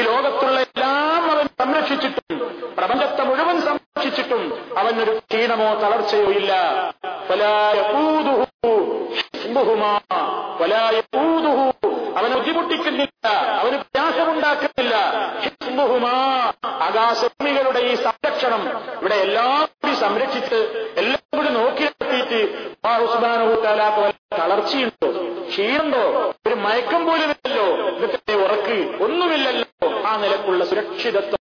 ഈ 0.00 0.04
ലോകത്തുള്ള 0.06 0.58
എല്ലാം 0.66 1.30
അവൻ 1.30 1.46
സംരക്ഷിച്ചിട്ടും 1.60 2.36
പ്രപഞ്ചത്തെ 2.78 3.22
മുഴുവൻ 3.24 3.56
സംരക്ഷിച്ചിട്ടും 3.60 4.42
അവനൊരു 4.78 5.12
ക്ഷീണമോ 5.18 5.68
തളർച്ചയോ 5.82 6.28
ഇല്ല. 6.38 6.52
അവന് 12.18 12.34
ബുദ്ധിമുട്ടിക്കുന്നില്ല 12.36 13.26
അവന് 13.60 13.76
പ്രയാസമുണ്ടാക്കുന്നില്ല. 13.84 14.94
ആകാശഭൂമികളുടെ 16.86 17.80
ഈ 17.90 17.94
സംരക്ഷണം 18.06 18.62
ഇവിടെ 18.98 19.14
എല്ലാം 19.26 19.68
കൂടി 19.80 19.94
സംരക്ഷിച്ച് 20.04 20.58
എല്ലാം 21.02 21.22
കൂടി 21.36 21.50
നോക്കി 21.58 21.84
നിർത്തിയിട്ട് 21.88 22.40
തളർച്ചയുണ്ടോ? 24.40 25.08
ക്ഷീണുണ്ടോ 25.50 26.02
ഒരു 26.46 26.56
മയക്കം 26.64 27.02
പോലുമില്ലല്ലോ 27.06 27.66
ഇതൊക്കെ 27.96 28.34
ഉറക്ക് 28.44 28.76
ഒന്നുമില്ലല്ലോ 29.04 29.66
ആ 30.08 30.12
നിലക്കുള്ള 30.22 30.57
സുരക്ഷിതത്വം 30.68 31.36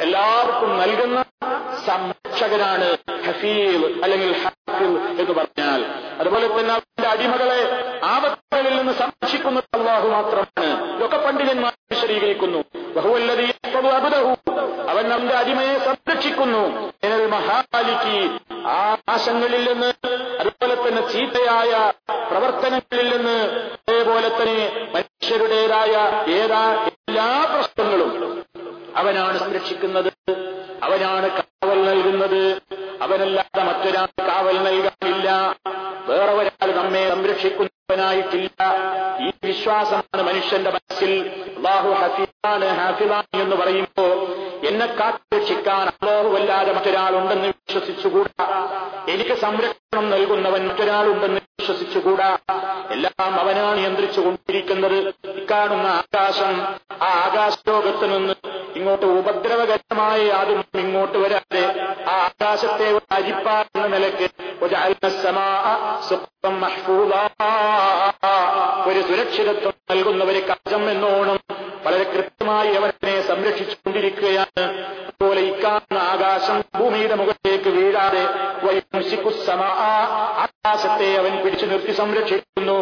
എല്ലാവർക്കും 0.00 0.70
നൽകുന്ന 0.78 1.18
സംരക്ഷകനാണ് 1.86 2.88
ഹഫീൽ 3.26 3.71
സംരക്ഷിക്കുന്നത് 29.62 30.12
അവനാണ് 30.82 31.28
കാവൽ 31.30 31.84
നൽകുന്നത്. 31.84 32.62
അവനല്ലാതെ 33.02 33.62
മറ്റൊരാൾ 33.62 34.08
കാവൽ 34.20 34.56
നൽകാനില്ല. 34.58 35.56
വേറെ 36.06 36.32
ഒരാൾ 36.32 36.72
നമ്മെ 36.72 37.08
സംരക്ഷിക്കുന്നവനായിട്ടില്ല. 37.08 38.74
ഈ 39.28 39.30
വിശ്വാസമാണ് 39.44 40.22
മനുഷ്യന്റെ 40.22 40.70
മനസ്സിൽ. 40.70 41.30
അള്ളാഹു 41.56 41.90
ഹഫീലാണ് 41.90 42.64
ഹാഫിലാണ് 42.64 43.36
എന്ന് 43.36 43.56
പറയുമ്പോ 43.56 44.04
എന്നെ 44.68 44.86
കാത്തുരക്ഷിക്കാൻ 44.86 45.86
അല്ലാഹുവല്ലാതെ 45.86 46.72
മറ്റൊരാളുണ്ടെന്ന് 46.72 47.48
വിശ്വസിച്ചുകൂടാ? 47.48 48.46
എനിക്ക് 49.08 49.34
സംരക്ഷണം 49.34 50.10
നൽകുന്നവൻ 50.10 50.68
മറ്റൊരാളുണ്ടെന്ന് 50.68 51.40
വിശ്വസിച്ചുകൂടാ? 51.60 52.38
എല്ലാം 52.90 53.40
അവനാണ് 53.40 53.78
നിയന്ത്രിച്ചുകൊണ്ടിരിക്കുന്നത്. 53.78 55.12
ഇക്കാണുന്ന 55.52 55.86
ആകാശം 55.86 56.52
ആ 57.02 57.08
ആകാശലോകത്ത് 57.24 58.06
നിന്ന് 58.12 58.34
ഇങ്ങോട്ട് 58.76 59.06
ഉപദ്രവകരമായ 59.06 60.20
ആദ്യം 60.30 60.60
ഇങ്ങോട്ട് 60.74 61.18
വരാതെ 61.18 61.64
ആ 62.08 62.14
ആകാശത്തെ 62.28 62.86
ഒരു 62.92 63.04
അരിപ്പാടുന്ന 63.14 63.86
നിലയ്ക്ക് 63.86 64.28
ഒരു 64.64 64.74
ഒരു 68.86 69.00
സുരക്ഷിതത്വം 69.00 69.74
നൽകുന്ന 69.90 70.24
ഒരു 70.24 70.38
കവചം 70.38 70.90
എന്നോണം 70.90 71.38
വളരെ 71.84 72.04
കൃത്യമായി 72.04 72.72
അവനെ 72.74 73.14
സംരക്ഷിച്ചുകൊണ്ടിരിക്കുകയാണ്. 73.28 74.64
അതുപോലെ 75.06 75.40
ഇക്കാണുന്ന 75.40 75.98
ആകാശം 76.12 76.58
ഭൂമിയുടെ 76.78 77.14
മുഖത്തേക്ക് 77.14 77.70
വീഴാതെ 77.70 78.24
ആകാശത്തെ 80.44 81.08
അവൻ 81.18 81.32
പിടിച്ചു 81.44 81.66
നിർത്തി 81.66 81.92
സംരക്ഷിക്കുന്നു. 81.92 82.78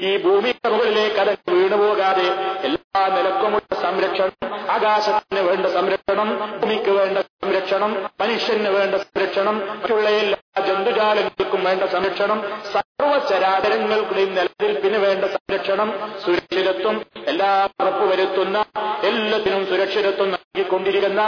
ഈ 0.00 0.10
ഭൂമി 0.24 0.50
കറുകളിലേക്ക് 0.54 1.20
അത് 1.20 1.32
വീണുപോകാതെ 1.50 2.26
എല്ലാ 2.66 3.02
നിലക്കുമുള്ള 3.14 3.74
സംരക്ഷണം 3.82 4.34
ആകാശത്തിന് 4.74 5.42
വേണ്ട 5.48 5.66
സംരക്ഷണം 5.74 6.28
ഭൂമിക്ക് 6.56 6.92
വേണ്ട 6.92 7.18
സംരക്ഷണം 7.36 7.92
മനുഷ്യന് 8.20 8.70
വേണ്ട 8.76 8.94
സംരക്ഷണം 9.04 9.56
മറ്റുള്ള 9.72 10.08
എല്ലാ 10.16 10.38
ജന്തുജാലങ്ങൾക്കും 10.68 11.62
വേണ്ട 11.64 11.84
സംരക്ഷണം 11.94 12.38
സർവചരാചരങ്ങൾക്കുള്ള 12.72 14.26
നിലനിൽപ്പിന് 14.30 14.98
വേണ്ട 14.98 15.24
സംരക്ഷണം 15.34 15.90
സുരക്ഷിതത്വം 16.24 16.98
എല്ലാ 17.26 17.50
ഉറപ്പുവരുത്തുന്ന 17.80 18.58
എല്ലാത്തിനും 19.02 19.64
സുരക്ഷിതത്വം 19.66 20.30
നൽകിക്കൊണ്ടിരിക്കുന്ന 20.34 21.22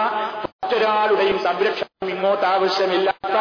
മറ്റൊരാളുടെയും 0.68 1.36
സംരക്ഷണം 1.44 2.08
ഇങ്ങോട്ട് 2.14 2.46
ആവശ്യമില്ലാത്ത 2.46 3.36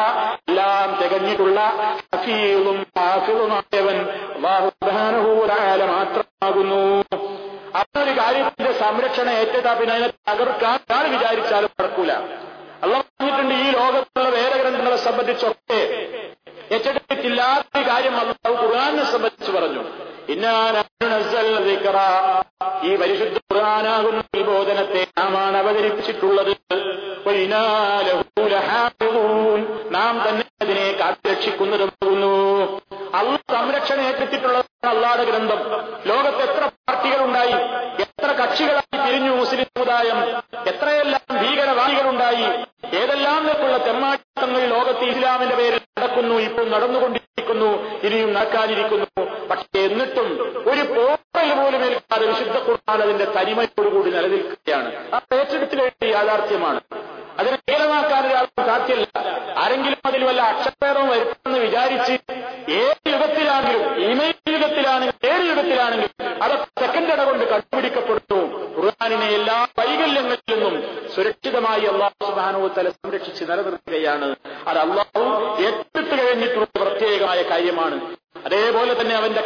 എല്ലാം 0.49 0.89
തികഞ്ഞിട്ടുള്ള 0.99 1.59
മാത്രമാകുന്നു. 5.95 6.80
അതൊരു 7.80 8.13
കാര്യത്തിന്റെ 8.19 8.71
സംരക്ഷണം 8.84 9.34
ഏറ്റെടുത്താ 9.39 9.73
പിന്നെ 9.73 9.93
അതിനെ 9.95 10.09
തകർക്കാൻ 10.30 10.78
ഞാൻ 10.91 11.03
വിചാരിച്ചാലും 11.15 11.71
നടക്കൂല. 11.82 12.11
അള്ള 12.84 12.93
പറഞ്ഞിട്ടുണ്ട് 13.01 13.55
ഈ 13.55 13.67
ലോകത്തുള്ള 13.78 14.30
വേദഗ്രന്ഥങ്ങളെ 14.38 14.97
സംബന്ധിച്ചൊക്കെ 15.07 15.82
ഏറ്റെടുത്തില്ലാത്ത 16.75 17.84
കാര്യം 17.91 18.15
അള്ളാഹു 18.23 18.55
ഖുർആാനെ 18.63 19.05
സംബന്ധിച്ച് 19.13 19.51
പറഞ്ഞു. 19.57 19.84
ഈ 22.88 22.95
പരിശുദ്ധ 23.01 23.38
ഖുർആാനാകുന്ന 23.51 24.21
വിബോധനത്തെ 24.36 25.01
നാമാണ് 25.17 25.57
അവതരിപ്പിച്ചിട്ടുള്ളത് 25.57 26.53
നാം 29.95 30.15
തന്നെ 30.25 30.43
അതിനെ 30.61 30.86
കാത്തുരക്ഷിക്കുന്നതുമാകുന്നു. 30.99 32.32
അള്ള 33.13 33.36
സംരക്ഷണം 33.51 34.01
ഏറ്റെടുത്തിട്ടുള്ളതാണ് 34.01 34.88
അള്ളാടെ 34.88 35.23
ഗ്രന്ഥം. 35.23 35.59
ലോകത്ത് 36.07 36.41
എത്ര 36.41 36.63
പാർട്ടികളുണ്ടായി 36.78 37.55
എത്ര 38.05 38.30
കക്ഷികളായി 38.41 38.97
തിരിഞ്ഞു 39.05 39.32
മുസ്ലിം 39.36 39.67
സമുദായം 39.75 40.19
എത്രയെല്ലാം 40.71 41.25
ഭീകരവാദികളുണ്ടായി 41.41 42.47
ഏതെല്ലാം 42.97 43.39
നിലക്കുള്ള 43.43 43.78
തെമ്മാട്ടങ്ങൾ 43.78 44.61
ലോകത്ത് 44.67 45.03
ഇസ്ലാമിന്റെ 45.03 45.55
പേരിൽ 45.55 45.82
നടക്കുന്നു 45.99 46.36
ഇപ്പോൾ 46.39 46.65
നടന്നുകൊണ്ടിരിക്കുന്നു 46.69 47.69
ഇനിയും 48.07 48.34
നടക്കാനിരിക്കുന്നു 48.34 49.07
പക്ഷേ 49.51 49.80
എന്നിട്ടും 49.80 50.28
ഒരു 50.71 50.84
പോറൽ 50.95 51.53
പോലും 51.59 51.84
ഏൽക്കാതെ 51.86 52.25
വിശുദ്ധ 52.25 52.57
ഖുർആൻ 52.67 52.76
അതിന്റെ 52.89 53.25
തനിമയോടുകൂടി 53.25 54.11
നിലനിൽക്കുകയാണ്. 54.11 55.15
ആ 55.15 55.19
കഴിഞ്ഞ 55.33 56.13
യാഥാർത്ഥ്യമാണ്. 56.13 56.81
അതിനെ 57.39 57.57
കേരളമാക്കാൻ 57.69 58.27
ഒരാളും 58.27 58.65
സാധ്യമല്ല 58.65 59.07
ആരെങ്കിലും 59.57 59.97
അതിൽ 60.05 60.23
വല്ല 60.23 60.41
അക്ഷരഭേദവും 60.41 61.09
വരുത്തുമെന്ന് 61.09 61.59
വിചാരിച്ച് 61.59 62.11
ഏത് 62.71 63.09
യുഗത്തിലാണെങ്കിലും 63.09 63.95
ഇമെയിൽ 64.11 64.53
യുഗത്തിലാണെങ്കിലും 64.53 65.33
ഏത് 65.33 65.45
യുഗത്തിലാണെങ്കിലും 65.45 66.43
അതൊക്കെ 66.43 66.65
സെക്കൻഡ് 66.79 67.13
ഇട 67.13 67.23
കൊണ്ട് 67.23 67.45
കണ്ടുപിടിക്കപ്പെടുന്നു. 67.49 68.75
ഖുർആാനിനെ 68.77 69.25
എല്ലാ 69.25 69.67
വൈകല്യങ്ങളിൽ 69.79 70.53
നിന്നും 70.53 71.07
സുരക്ഷിതമായി 71.15 71.81
അള്ളാഹു 71.81 72.25
സുബാനുവത്തല 72.25 72.89
സംരക്ഷിച്ച് 72.89 73.43
നിലനിർത്തുകയാണ്. 73.43 74.35
അത് 74.67 74.77
അള്ളാഹു 74.77 75.23
ഏറ്റെടുത്തു 75.61 76.23
കഴിഞ്ഞിട്ടുള്ള 76.23 76.83
പ്രത്യേകമായ 76.83 77.41
കാര്യമാണ്. 77.41 78.15
അതേപോലെ 78.45 79.01
തന്നെ 79.01 79.15
അവന്റെ 79.15 79.41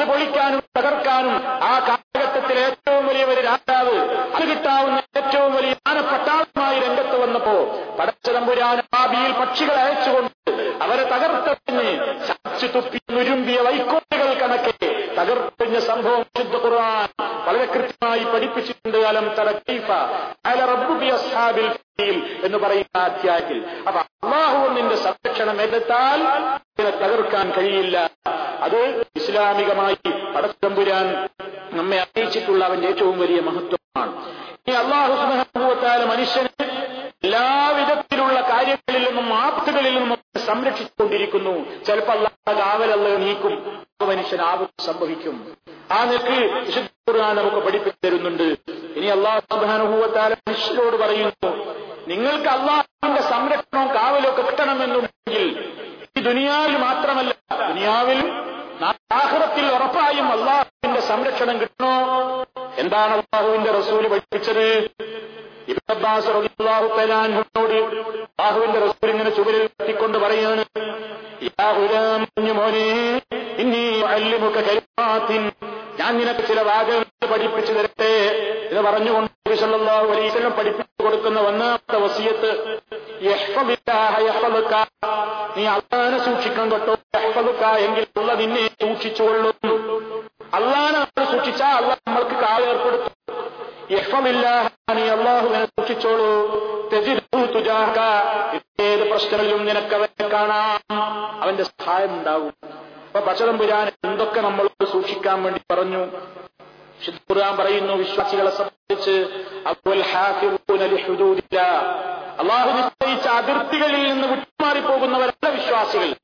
അത് 0.00 0.08
പൊളിക്കാനും 0.08 0.60
തകർക്കാനും 0.76 1.34
ആ 1.62 1.72
കാലഘട്ടത്തിൽ 1.86 2.58
ഏറ്റവും 2.58 3.02
വലിയ 3.06 3.24
ഒരു 3.24 3.40
രാജാവ് 3.40 3.96
അത് 4.36 4.44
കിട്ടാവുന്ന 4.50 4.98
ഏറ്റവും 5.20 5.50
വലിയ 5.54 5.74
പട്ടാളമായി 6.12 6.78
രംഗത്ത് 6.80 7.16
വന്നപ്പോ 7.22 7.56
പടച്ചതമ്പുരാന 7.98 8.78
ഭാവിയിൽ 8.94 9.32
പക്ഷികളെ 9.32 9.80
അയച്ചുകൊണ്ട് 9.82 10.52
അവരെ 10.84 11.04
തകർത്തെറിഞ്ഞ് 11.04 11.90
ചാച്ചു 12.28 12.66
തുപ്പി 12.66 13.00
നുരുമ്പിയ 13.12 13.58
വൈക്കോലുകൾ 13.60 14.30
കണക്കെ 14.42 14.72
തകർത്തെറിഞ്ഞ 15.18 15.78
സംഭവം 15.90 16.22
ശുദ്ധ 16.38 16.56
ഖുർആൻ 16.56 17.08
വളരെ 17.46 17.66
കൃത്യമായി 17.66 18.24
പഠിപ്പിച്ചിട്ടുണ്ട് 18.24 18.98
അലം 19.10 19.28
എന്ന് 22.46 22.58
പറയുന്ന 22.58 22.98
അധ്യായത്തിൽ. 23.02 23.58
അപ്പൊ 23.88 24.00
അള്ളാഹു 24.00 24.60
നിന്റെ 24.68 24.96
സംരക്ഷണം 24.96 25.58
എടുത്താൽ 25.62 26.20
ഇതിനെ 26.72 26.92
തകർക്കാൻ 27.02 27.46
കഴിയില്ല. 27.56 27.96
ഇസ്ലാമികമായി 29.30 29.96
പടച്ചതമ്പുരാൻ 30.36 31.28
നമ്മെ 31.72 31.98
അറിയിച്ചിട്ടുള്ള 32.00 32.64
അവന്റെ 32.64 32.88
ഏറ്റവും 32.88 33.18
വലിയ 33.18 33.40
മഹത്വമാണ്. 33.40 34.12
ഈ 34.68 34.72
അള്ളാഹു 34.72 35.12
സുബാനുഭവത്താല 35.12 36.04
മനുഷ്യന് 36.04 36.64
എല്ലാവിധത്തിലുള്ള 37.24 38.40
കാര്യങ്ങളിൽ 38.40 39.06
നിന്നും 39.06 39.34
ആപത്തുകളിൽ 39.34 39.98
നിന്നും 39.98 40.40
സംരക്ഷിച്ചുകൊണ്ടിരിക്കുന്നു. 40.46 41.84
ചിലപ്പോൾ 41.84 42.12
അള്ളാഹ് 42.12 42.58
കാവലല്ല 42.58 43.16
നീക്കും 43.16 43.54
മനുഷ്യൻ 44.08 44.40
ആപത്ത് 44.42 44.86
സംഭവിക്കും. 44.86 45.56
ആ 45.90 46.02
വിശുദ്ധ 46.04 47.10
ഖുർആൻ 47.10 47.36
നമുക്ക് 47.36 47.56
പഠിപ്പിച്ചു 47.56 48.06
തരുന്നുണ്ട്. 48.06 48.56
ഇനി 48.96 49.06
അള്ളാഹു 49.06 49.40
സുബാനുഭവത്താല 49.52 50.34
മനുഷ്യരോട് 50.48 50.96
പറയുന്നു 50.96 51.50
നിങ്ങൾക്ക് 52.06 52.48
അള്ളാഹുവിന്റെ 52.48 53.22
സംരക്ഷണവും 53.22 53.94
കാവലും 53.94 54.30
ഒക്കെ 54.30 54.42
കിട്ടണമെന്നുണ്ടെങ്കിൽ 54.42 55.74
ഈ 56.18 56.22
ദുനിയാവിൽ 56.22 56.69
എന്താണ് 62.90 63.16
അള്ളാഹുവിന്റെ 63.18 63.72
റസൂൽ 63.76 64.04
പഠിപ്പിച്ചത്. 64.12 64.64
ഇബ്ബാസ് 65.72 66.30
റളിയല്ലാഹു 66.36 66.86
തആല 66.96 67.12
അള്ളാഹുവിന്റെ 68.30 68.78
റസൂൽ 68.86 69.08
ഇങ്ങനെ 69.12 69.30
ചുവരിൽ 69.36 69.62
എത്തിക്കൊണ്ട് 69.66 70.16
പറയാണ് 70.24 70.62
യാ 71.46 71.68
ഞാൻ 76.00 76.12
നിനക്ക് 76.18 76.42
ചില 76.48 76.60
വാചകങ്ങൾ 76.68 77.26
പഠിപ്പിച്ചു 77.32 77.72
തരട്ടെ. 77.78 78.12
എന്ന് 78.70 78.82
പറഞ്ഞുകൊണ്ട് 78.88 79.54
സല്ലല്ലാഹു 79.62 80.50
പഠിപ്പിച്ചു 80.58 81.00
കൊടുക്കുന്ന 81.04 81.38
ഒന്നാമത്തെ 81.50 81.98
വസിയത്ത് 82.04 82.50
യഹ്ഫദില്ലാഹ 83.28 84.12
യഹ്ഫദുക 84.28 84.74
നീ 85.56 85.64
അള്ളാഹനെ 85.76 86.18
സൂക്ഷിക്കണം 86.26 86.68
കേട്ടോ 86.74 86.94
യഹ്ഫദുക 87.18 87.62
എങ്കിൽ 87.86 88.04
അള്ള 88.20 88.32
നിന്നെ 88.42 88.64
സൂക്ഷിച്ചുകൊള്ളും 88.82 89.56
അള്ളാഹനെ 90.58 90.98
നമ്മൾ 91.00 91.24
സൂക്ഷിച്ചാൽ 91.32 91.74
അള്ളാഹ് 91.80 92.00
നമ്മൾക്ക് 92.08 92.36
കാവൽ 92.42 92.64
ഏർപ്പെടുത്തും 92.70 93.14
യഹ്ഫദില്ലാഹ 93.94 94.64
നീ 94.98 95.04
അള്ളാഹുവിനെ 95.16 95.62
സൂക്ഷിച്ചോളൂ 95.72 96.30
തെജിദു 96.92 97.40
തുജാഹക 97.54 98.00
ഏത് 98.88 99.04
പ്രശ്നങ്ങളിലും 99.10 99.60
നിനക്ക് 99.68 99.94
അവനെ 99.98 100.26
കാണാം 100.34 100.80
അവന്റെ 101.42 101.64
സഹായം 101.70 102.12
ഉണ്ടാവും 102.18 102.52
അപ്പൊ 103.20 103.32
പച്ചതമ്പുരാൻ 103.32 103.92
എന്തൊക്കെ 104.04 104.40
നമ്മൾ 104.40 104.68
സൂക്ഷിക്കാൻ 104.92 105.42
വേണ്ടി 105.42 105.60
പറഞ്ഞു? 105.72 106.02
ഖുർആൻ 107.08 107.56
പറയുന്നു 107.56 107.92
വിശ്വാസികളെ 107.92 108.50
സംബന്ധിച്ച് 108.50 109.10
അള്ളാഹു 112.40 112.70
നിശ്ചയിച്ച 112.70 113.26
അതിർത്തികളിൽ 113.28 114.12
നിന്ന് 114.12 114.28
വിട്ടുമാറിപ്പോകുന്നവരല്ല 114.28 115.48
വിശ്വാസികൾ. 115.48 116.14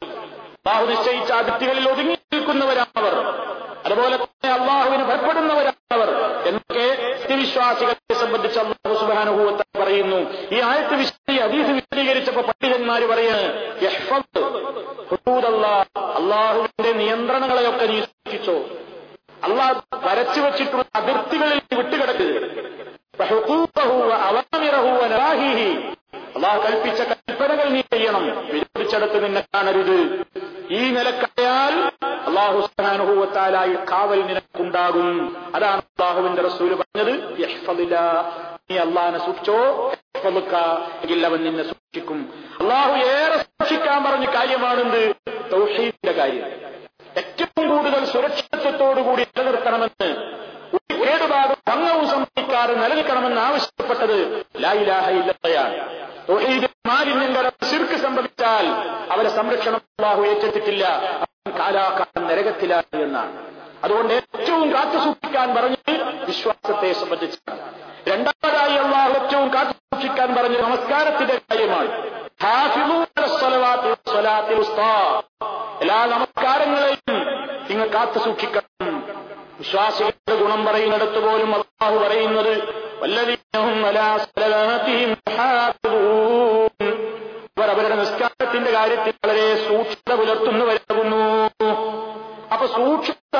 അള്ളാഹു 0.56 0.86
നിശ്ചയിച്ച 0.86 1.32
അതിർത്തികളിൽ 1.32 1.90
ഒതുങ്ങി 1.90 2.16
നിൽക്കുന്നവരാണവർ. 2.34 3.14
അതുപോലെ 3.86 4.16
തന്നെ 4.16 4.50
അള്ളാഹുവിന് 4.54 5.04
ഭയപ്പെടുന്നവരാണവർ 5.04 6.10
എന്നൊക്കെ 6.48 6.86
സ്ഥിതിവിശ്വാസികളെ 7.20 7.94
സംബന്ധിച്ച് 8.20 8.58
അള്ളാഹു 8.58 8.94
സുബാനുഭൂവത്തെ 9.00 9.66
പറയുന്നു 9.78 10.20
ഈ 10.52 10.60
ആയത്ത് 10.62 10.94
വിശദീ 10.94 11.36
അതീത് 11.38 11.70
വിശദീകരിച്ചപ്പോ 11.72 12.42
പണ്ഡിതന്മാര് 12.42 13.06
ഹുദൂദല്ലാഹ്. 15.10 15.86
അള്ളാഹുവിന്റെ 16.18 16.92
നിയന്ത്രണങ്ങളെയൊക്കെ 16.92 17.86
നീ 17.86 17.98
സൂക്ഷിച്ചോ 18.06 18.56
അള്ളാഹ് 19.42 19.74
വരച്ചു 20.04 20.40
വെച്ചിട്ടുള്ള 20.40 20.84
അതിർത്തികളിൽ 20.94 21.58
നീ 25.60 25.68
അള്ളാഹ് 26.36 26.62
കൽപ്പിച്ച 26.62 27.02
കൽപ്പനകൾ 27.02 27.68
നീ 27.68 27.80
ചെയ്യണം. 27.80 28.46
വിരോധിച്ചെടുത്ത് 28.46 29.24
നിന്നെ 29.24 29.44
കാണരുത്. 29.54 30.26
ഈ 30.70 30.90
നിലക്കായാൽ 30.90 31.92
അള്ളാഹു 32.26 32.60
സഹാനുഭവത്താലായി 32.60 33.74
കാവൽ 33.74 34.22
നിനക്കുണ്ടാകും. 34.22 35.36
അതാണ് 35.54 35.78
അള്ളാഹുവിന്റെ 35.78 36.42
റസൂൽ 36.42 36.74
പറഞ്ഞത്. 36.74 37.40
നീ 38.70 38.76
അള്ളാഹിനെ 38.76 39.18
സൂക്ഷിച്ചോ. 39.18 39.92
എങ്കിൽ 41.02 41.26
അവൻ 41.26 41.44
നിന്നെ 41.44 41.64
സൂക്ഷിക്കും. 41.64 42.32
അള്ളാഹു 42.60 42.90
ഏറെ 42.90 43.36
സൂക്ഷിക്കാൻ 43.36 44.04
പറഞ്ഞ 44.04 44.24
കാര്യമാണെന്ത്? 44.24 45.14
തൗഹീദിന്റെ 45.52 46.12
കാര്യം. 46.12 46.46
ഏറ്റവും 47.16 47.76
കൂടുതൽ 47.76 48.04
സുരക്ഷിതത്വത്തോടുകൂടി 48.04 49.22
നിലനിർത്തണമെന്ന് 49.22 50.36
ഒരു 50.74 50.94
കേടുപാടും 50.94 51.56
ഭംഗവും 51.68 52.08
സംഭവിക്കാതെ 52.08 52.74
നിലനിൽക്കണമെന്ന് 52.74 53.40
ആവശ്യപ്പെട്ടത് 53.40 54.46
ലായിലാഹയില്ലയാണ് 54.56 55.72
തൊഹീദ് 55.74 56.15
മാലിന്യം 56.86 57.34
ശിർക്ക് 57.70 57.96
സംഭവിച്ചാൽ 57.96 58.66
അവരെ 59.12 59.28
സംരക്ഷണം 59.28 59.74
അള്ളാഹു 59.74 60.22
ഏറ്റെടുത്തിട്ടില്ല. 60.22 61.00
കാലാകാലം 61.58 62.26
നരകത്തിലാണ് 62.26 63.02
എന്നാണ്. 63.02 63.46
അതുകൊണ്ട് 63.84 64.14
ഏറ്റവും 64.14 64.74
കാത്തു 64.74 64.98
സൂക്ഷിക്കാൻ 65.04 65.54
പറഞ്ഞത് 65.54 66.24
വിശ്വാസത്തെ 66.24 66.92
സംബന്ധിച്ചാണ്. 66.92 67.74
രണ്ടാമതായി 68.08 68.72
അള്ളാഹു 68.72 69.12
ഏറ്റവും 69.12 69.54
കാത്തു 69.54 69.70
സൂക്ഷിക്കാൻ 69.70 70.34
പറഞ്ഞത് 70.34 70.62
നമസ്കാരത്തിന്റെ 70.62 71.40
കാര്യമാണ്. 71.50 72.16
എല്ലാ 75.80 76.06
നമസ്കാരങ്ങളെയും 76.06 77.16
നിങ്ങൾ 77.70 77.88
കാത്തു 77.88 78.18
സൂക്ഷിക്കണം. 78.18 79.00
വിശ്വാസികളുടെ 79.58 80.42
ഗുണം 80.42 80.64
പറയുന്നിടത്ത് 80.64 81.26
പോലും 81.26 81.54
അള്ളാഹു 81.54 81.96
പറയുന്നത് 81.96 82.85
അവർ 87.58 87.70
അവരുടെ 87.70 87.94
നിസ്കാരത്തിന്റെ 87.94 88.70
കാര്യത്തിൽ 88.70 89.14
വളരെ 89.24 89.68
സൂക്ഷ്മത 89.68 90.18
പുലർത്തുന്നവരാകുന്നു 90.18 91.22
അപ്പൊ 92.52 92.66
സൂക്ഷ്മത 92.66 93.38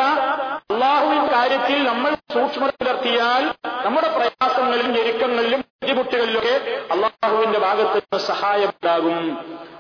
അള്ളാഹുവിന്റെ 0.73 1.33
കാര്യത്തിൽ 1.33 1.85
നമ്മൾ 1.87 2.15
സൂക്ഷ്മത 2.15 2.71
പുലർത്തിയാൽ 2.71 3.45
നമ്മുടെ 3.85 4.09
പ്രയാസങ്ങളിലും 4.09 4.93
ഞെരുക്കങ്ങളിലും 4.93 5.61
ബുദ്ധിമുട്ടുകളിലൊക്കെ 5.61 6.55
അള്ളാഹുവിന്റെ 6.91 7.59
ഭാഗത്ത് 7.59 7.97
നിന്ന് 7.97 8.19
സഹായം 8.19 8.69
ഉണ്ടാകും. 8.69 9.19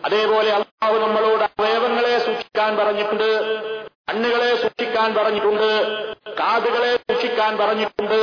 അതേപോലെ 0.05 0.51
അള്ളാഹു 0.53 1.07
നമ്മളോട് 1.07 1.45
അവയവങ്ങളെ 1.45 2.19
സൂക്ഷിക്കാൻ 2.19 2.77
പറഞ്ഞിട്ടുണ്ട്. 2.77 3.29
കണ്ണുകളെ 4.09 4.51
സൂക്ഷിക്കാൻ 4.63 5.09
പറഞ്ഞിട്ടുണ്ട് 5.17 5.69
കാതുകളെ 6.41 6.91
സൂക്ഷിക്കാൻ 7.05 7.53
പറഞ്ഞിട്ടുണ്ട് 7.61 8.19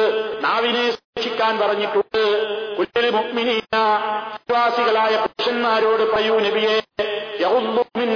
നാവിനെ 0.45 0.85
സൂക്ഷിക്കാൻ 0.91 1.53
പറഞ്ഞിട്ടുണ്ട്. 1.61 2.21
കുല്ലിൽ 2.77 3.07
മുക്മിനീന 3.17 3.77
വിശ്വാസികളായ 4.35 5.13
പുരുഷന്മാരോട് 5.23 6.03
പറയൂ 6.13 6.35
നബിയെ 6.45 6.77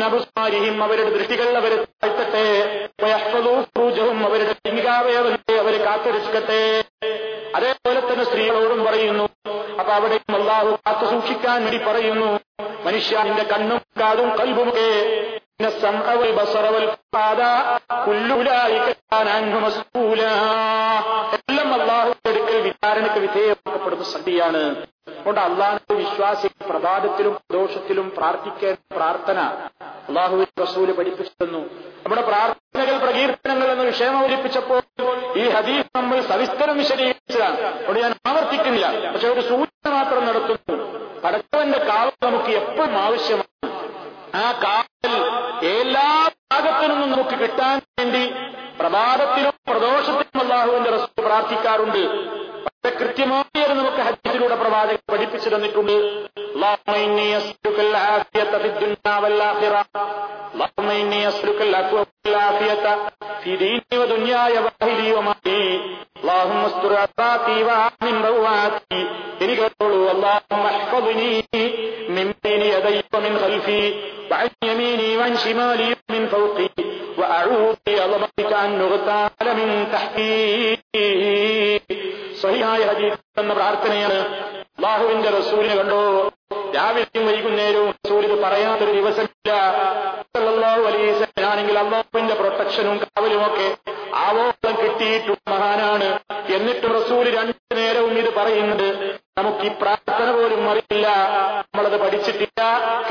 അബ്സാരിഹിം 0.08 0.76
അവരുടെ 0.84 1.12
ദൃഷ്ടികൾ 1.16 1.48
അവരെ 1.60 1.78
താഴ്ത്തട്ടെ. 2.04 2.46
ഫുറൂജഹും 3.74 4.20
അവരുടെ 4.28 4.54
ലിംഗാവയവങ്ങളെ 4.68 5.56
അവരെ 5.64 5.80
കാത്തുരക്ഷിക്കട്ടെ 5.86 6.62
അതേപോലെ 7.58 8.00
തന്നെ 8.08 8.24
സ്ത്രീകളോടും 8.30 8.80
പറയുന്നു 8.88 9.26
അപ്പൊ 9.80 9.92
അവിടെയും 9.98 10.36
അള്ളാഹു 10.40 10.72
കാത്തു 10.86 11.06
സൂക്ഷിക്കാൻ 11.14 11.60
വേണ്ടി 11.66 11.80
പറയുന്നു 11.88 12.30
മനുഷ്യ 12.86 13.24
നിന്റെ 13.28 13.46
കണ്ണും 13.52 13.80
കാതും 14.02 14.30
കൽബുമൊക്കെ 14.40 14.90
السمع 15.63 16.07
والبصر 16.15 16.65
والفؤاد 16.67 17.41
كل 18.01 18.29
أولئك 18.33 18.87
كان 19.07 19.27
عنه 19.29 19.55
مسؤولا 19.61 20.33
എല്ലാം 21.39 21.69
അള്ളാഹുവിന്റെ 21.77 22.29
അടുക്കൽ 22.31 22.57
വിചാരണയ്ക്ക് 22.67 23.21
വിധേയമാക്കപ്പെടുന്ന 23.21 24.05
സംഗതിയാണ് 24.07 24.63
അതുകൊണ്ട് 25.13 25.41
അള്ളാഹുന്റെ 25.43 25.95
വിശ്വാസി 26.01 26.49
പ്രഭാതത്തിലും 26.65 27.35
ദോഷത്തിലും 27.55 28.07
പ്രാർത്ഥിക്കേണ്ട 28.17 28.81
പ്രാർത്ഥന 28.97 29.39
അള്ളാഹു 30.09 30.35
റസൂല് 30.63 30.93
പഠിപ്പിച്ചു 30.99 31.35
തന്നു 31.35 31.61
നമ്മുടെ 32.03 32.25
പ്രാർത്ഥനകൾ 32.29 32.97
പ്രകീർത്തനങ്ങൾ 33.05 33.69
എന്ന 33.75 33.85
വിഷയം 33.91 34.15
അവതരിപ്പിച്ചപ്പോൾ 34.19 34.81
ഈ 35.41 35.45
ഹദീസ് 35.55 35.89
നമ്മൾ 35.99 36.19
സവിസ്തരം 36.33 36.77
വിശദീകരിച്ചതാണ് 36.83 37.57
അതുകൊണ്ട് 37.77 38.01
ഞാൻ 38.05 38.15
ആവർത്തിക്കുന്നില്ല 38.31 38.89
പക്ഷെ 39.15 39.31
ഒരു 39.35 39.45
സൂചന 39.51 39.93
മാത്രം 39.99 40.25
നടത്തുന്നു 40.31 40.77
പടച്ചവന്റെ 41.25 41.81
കാവൽ 41.89 42.15
നമുക്ക് 42.27 42.53
എപ്പോഴും 42.61 42.95
ആവശ്യമാണ് 43.07 43.46
ആ 44.36 44.52
കാവൽ 44.64 45.14
എല്ലാ 45.68 46.30
ഭാഗത്തു 46.52 46.88
നിന്നും 46.88 47.12
നമുക്ക് 47.12 47.38
കിട്ടാൻ 47.42 47.82
വേണ്ടി 48.00 48.34
പ്രഭാതത്തിലും 48.78 49.54
പ്രദോഷത്തിലും 49.68 50.42
അള്ളാഹുവിന്റെ 50.42 50.90
റസൂൽ 50.90 51.22
പ്രാർത്ഥിക്കാറുണ്ട്. 51.26 52.37
കൃത്യമായി 53.01 53.61
അത് 53.65 53.73
നമുക്ക് 53.79 54.03
ഹജ്ജിലൂടെ 54.09 54.57
പ്രവാചകൻ 54.63 55.05
പഠിപ്പിച്ചു 55.13 55.49
തന്നിട്ടുണ്ട് 55.55 55.97
اللهم 56.55 56.91
إني 57.05 57.29
أسألك 57.39 57.79
العافية 57.89 58.53
في 58.63 58.69
الدنيا 58.73 59.15
والآخرة 59.23 59.81
اللهم 60.53 60.89
إني 61.01 61.21
أسألك 61.31 61.61
العفو 61.69 61.97
والعافية 62.25 62.85
في 63.43 63.51
ديني 63.63 63.95
ودنياي 64.01 64.55
وأهلي 64.65 65.09
ومالي 65.17 65.63
اللهم 66.21 66.61
استر 66.71 66.93
عوراتي 67.03 67.57
وآمن 67.69 68.17
رواتي 68.29 69.01
എനിക്ക് 69.43 69.63
കേട്ടോളൂ 69.63 70.01
اللهم 70.15 70.63
احفظني 70.73 71.33
من 72.17 72.27
بين 72.43 72.63
خلفي 73.45 73.83
وعن 74.31 74.49
يميني 74.69 75.17
وعن 75.19 75.37
شمالي 75.37 75.89
من 76.13 76.23
فوقي 76.29 76.69
وأعوذ 77.19 77.77
بعظمتك 77.87 78.53
أن 78.65 78.71
نغتال 78.79 79.49
من 79.59 79.69
تحتي 79.95 80.33
സഹിയായ 82.42 82.84
ഹദീസ് 82.84 83.40
എന്ന 83.40 83.54
പ്രാർത്ഥനയാണ് 83.54 84.38
അള്ളാഹുവിന്റെ 84.60 85.30
റസൂലിനെ 85.30 85.76
കണ്ടോ? 85.76 86.32
രാവിലെയും 86.76 87.28
വൈകുന്നേരവും 87.28 87.90
റസൂൽ 87.90 88.42
പറയാത്തൊരു 88.42 88.92
ദിവസമില്ല. 88.92 89.54
ാണെങ്കിൽ 91.44 91.80
അള്ളാഹുവിന്റെ 91.80 92.36
പ്രൊട്ടക്ഷനും 92.36 92.98
കാവലും 92.98 93.46
ഒക്കെ 93.46 93.78
ആവോളം 94.16 94.78
കിട്ടിയിട്ടുള്ള 94.78 95.50
മഹാനാണ്. 95.50 96.20
എന്നിട്ട് 96.54 96.88
റസൂൽ 96.96 97.38
രണ്ടു 97.38 97.76
നേരവും 97.76 98.12
ഇത് 98.12 98.36
പറയുന്നത് 98.36 99.20
നമുക്ക് 99.38 99.66
ഈ 99.66 99.68
പ്രാർത്ഥന 99.68 100.32
പോലും 100.32 100.70
അറിയില്ല. 100.70 101.08
നമ്മളത് 101.62 102.02
പഠിച്ചിട്ടില്ല. 102.02 102.62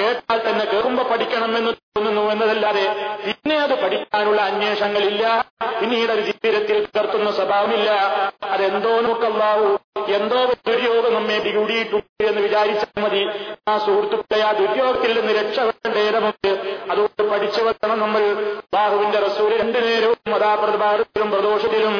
കേട്ടാൽ 0.01 0.51
തന്നെ 0.51 0.65
കേറുമ്പോ 0.65 1.05
പഠിക്കണമെന്ന് 1.05 1.73
എന്നതല്ലാതെ 2.31 2.85
പിന്നെ 3.27 3.57
അത് 3.57 3.83
പഠിക്കാനുള്ള 3.83 4.41
അന്വേഷണങ്ങളില്ല. 4.41 5.45
പിന്നീട് 5.81 6.13
ഒരു 6.13 6.21
ജീവിതത്തിൽ 6.21 6.87
പകർത്തുന്ന 6.87 7.31
സ്വഭാവമില്ല. 7.33 7.91
അതെന്തോ 8.43 9.01
നോക്കല്ലാവൂ. 9.01 9.77
എന്തോ 10.07 10.45
ദുര്യോഗം 10.67 11.15
നമ്മെ 11.15 11.39
പികൂടിയിട്ടുണ്ട് 11.39 12.25
എന്ന് 12.25 12.41
വിചാരിച്ചാൽ 12.41 13.03
മതി. 13.03 13.23
ആ 13.69 13.79
സുഹൃത്തുക്കളെ 13.79 14.43
ആ 14.43 14.53
ദുര്യോഗത്തിൽ 14.53 15.21
നിന്ന് 15.21 15.33
രക്ഷപ്പെടേണ്ടേ 15.41 16.19
നമുക്ക് 16.19 16.51
അതുകൊണ്ട് 16.91 17.31
പഠിച്ചു 17.31 17.63
വെക്കണം 17.63 17.99
നമ്മൾ. 17.99 18.23
ബാഹുവിന്റെ 18.75 19.19
റസൂര് 19.19 19.61
രണ്ടു 19.61 19.79
നേരവും 19.79 20.35
അതാപ്രഭാതത്തിലും 20.35 21.31
പ്രദോഷത്തിലും 21.31 21.95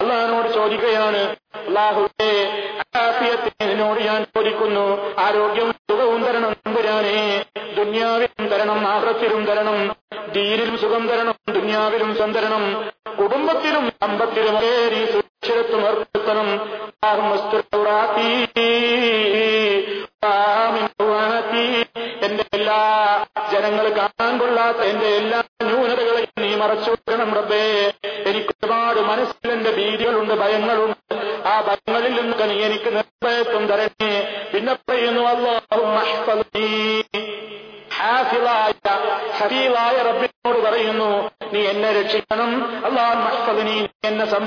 അള്ളഹാനോട് 0.00 0.48
ചോദിക്കുകയാണ്. 0.48 1.36
അള്ളാഹുവെ 1.66 2.25
ആഹ്റത്തിലും 9.45 9.94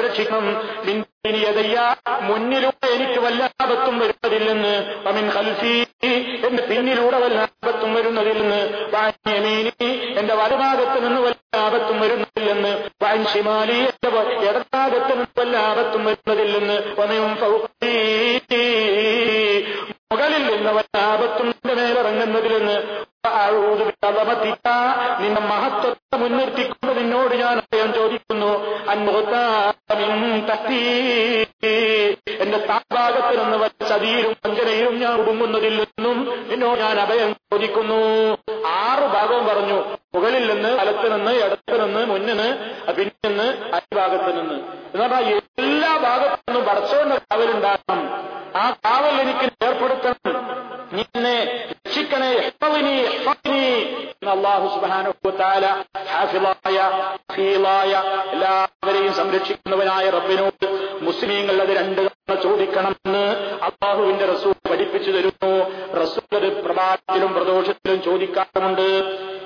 സംരക്ഷിക്കണം 0.10 0.56
മുന്നിലൂടെ 2.28 2.88
എനിക്ക് 2.88 3.20
വല്ലാപത്തും 3.20 4.00
വരുന്നതില്ലെന്ന്. 4.00 4.76
അമിൻ 5.10 5.28
ഹൽസി 5.30 5.74
എന്റെ 6.48 6.64
പിന്നിലൂടെ 6.70 7.18
വല്ലാപത്തും 7.20 7.94
വരുന്നതില്ലെന്ന്. 7.94 8.62
വാന്യമീനി 8.94 9.90
എന്റെ 10.20 10.36
വലഭാഗത്ത് 10.36 10.98
നിന്ന് 11.06 11.22
വല്ലാപത്തും 11.22 12.00
വരുന്നതില്ലെന്ന്. 12.02 12.90
വാൻ 13.02 13.26
ഞാൻ 36.80 37.00
അഭയം 37.00 37.32
ചോദിക്കുന്നു. 37.34 38.00
ആറ് 38.80 39.06
ഭാഗവും 39.16 39.46
പറഞ്ഞു. 39.48 39.78
മുകളിൽ 40.16 40.44
നിന്ന് 40.52 40.70
വലത്ത് 40.80 41.08
നിന്ന് 41.14 41.32
ഇടത്ത് 41.46 41.74
നിന്ന് 41.82 42.02
മുന്നിന് 42.06 42.48
പിന്നിന്ന് 42.98 43.19
പ്രദോഷത്തിലും 67.60 68.04
ചോദിക്കാറുമുണ്ട്. 68.04 68.82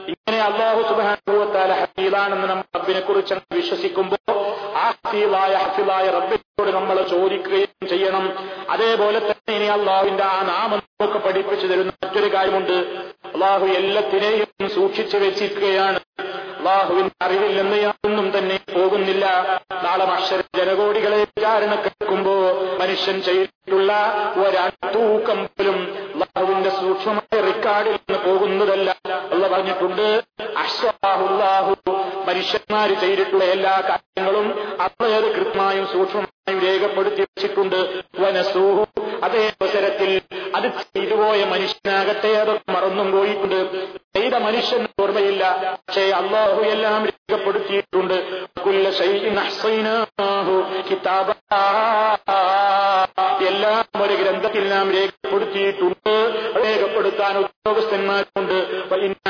ഇങ്ങനെ 0.08 0.42
അള്ളാഹു 0.42 0.82
സുബാനുഭവത്താല 0.82 1.74
ഹഫീലാണെന്ന് 1.74 2.48
നമ്മൾ 2.48 2.64
റബ്ബിനെ 2.76 3.00
കുറിച്ച് 3.00 3.36
വിശ്വസിക്കുമ്പോൾ 3.52 4.32
ആ 4.76 4.94
ഹഫീലായ 5.06 5.54
ഹഫീലായ 5.54 6.10
റബ്ബിനോട് 6.10 6.72
നമ്മൾ 6.76 7.02
ചോദിക്കുകയും 7.02 7.88
ചെയ്യണം. 7.88 8.50
അതേപോലെ 8.70 9.20
തന്നെ 9.20 9.56
ഇനി 9.56 9.66
അള്ളാഹുവിന്റെ 9.66 10.24
ആ 10.24 10.42
നാമം 10.42 10.78
നമുക്ക് 10.78 11.26
പഠിപ്പിച്ചു 11.26 11.68
തരുന്ന 11.68 11.92
മറ്റൊരു 12.04 12.34
കാര്യമുണ്ട്. 12.34 12.74
അള്ളാഹു 13.34 13.66
എല്ലാത്തിനെയും 13.66 14.70
സൂക്ഷിച്ചു 14.70 15.18
വെച്ചിരിക്കുകയാണ്. 15.18 16.00
അള്ളാഹുവിന്റെ 16.58 17.26
അറിവിൽ 17.26 17.62
നിന്ന് 17.62 17.78
യാതൊന്നും 17.78 18.38
തന്നെ 18.38 18.60
പോകുന്നില്ല. 18.76 19.26
നാളെ 19.84 20.06
അക്ഷര 20.06 20.42
ജനകോടികളെ 20.58 21.18
വിചാരണ 21.18 21.76
കേൾക്കുമ്പോ 21.76 22.34
മനുഷ്യൻ 22.82 23.22
ചെയ്തിട്ടുള്ള 23.22 23.94
ഒരൂക്കം 24.38 25.46
പോലും 25.46 25.80
അള്ളാഹുവിന്റെ 26.14 26.70
സൂക്ഷ്മമായ 26.70 27.42
റെക്കാർഡിൽ 27.64 27.92
നിന്ന് 27.92 28.30
പോകുന്നതല്ല. 28.30 28.96
അള്ള 29.32 29.48
പറഞ്ഞിട്ടുണ്ട് 29.48 30.24
അശ്വാഹുല്ലാഹു 30.58 31.76
മനുഷ്യന്മാര് 32.28 32.90
ചെയ്തിട്ടുള്ള 32.90 33.44
എല്ലാ 33.44 33.84
കാര്യങ്ങളും 33.90 34.48
അത്രയേറെ 34.82 35.30
കൃത്യമായും 35.30 35.88
സൂക്ഷ്മമായും 35.88 36.60
രേഖപ്പെടുത്തി 36.60 37.22
വെച്ചിട്ടുണ്ട്. 37.22 38.04
വനസൂഹു 38.20 39.02
അതേ 39.24 39.54
അവസരത്തിൽ 39.62 40.22
അത് 40.56 40.68
ചെയ്തുപോയ 40.96 41.44
മനുഷ്യനാകട്ടെ 41.44 42.28
അതൊക്കെ 42.28 42.72
മറന്നും 42.72 43.12
പോയിട്ടുണ്ട്. 43.12 43.60
ചെയ്ത 44.16 44.34
മനുഷ്യൻ 44.34 44.88
ഓർമ്മയില്ല 45.02 45.44
പക്ഷേ 45.88 46.10
അള്ളാഹു 46.12 46.62
എല്ലാം 46.62 47.06
രേഖപ്പെടുത്തിയിട്ടുണ്ട്. 47.06 48.18
എല്ലാം 53.48 54.04
ഒരു 54.04 54.14
ഗ്രന്ഥത്തിൽ 54.14 54.70
നാം 54.70 54.92
രേഖപ്പെടുത്തിയിട്ടുണ്ട്. 54.92 56.14
കൊടുക്കാൻ 57.24 57.38
ഉദ്യോഗസ്ഥന്മാരുണ്ട്. 57.38 58.58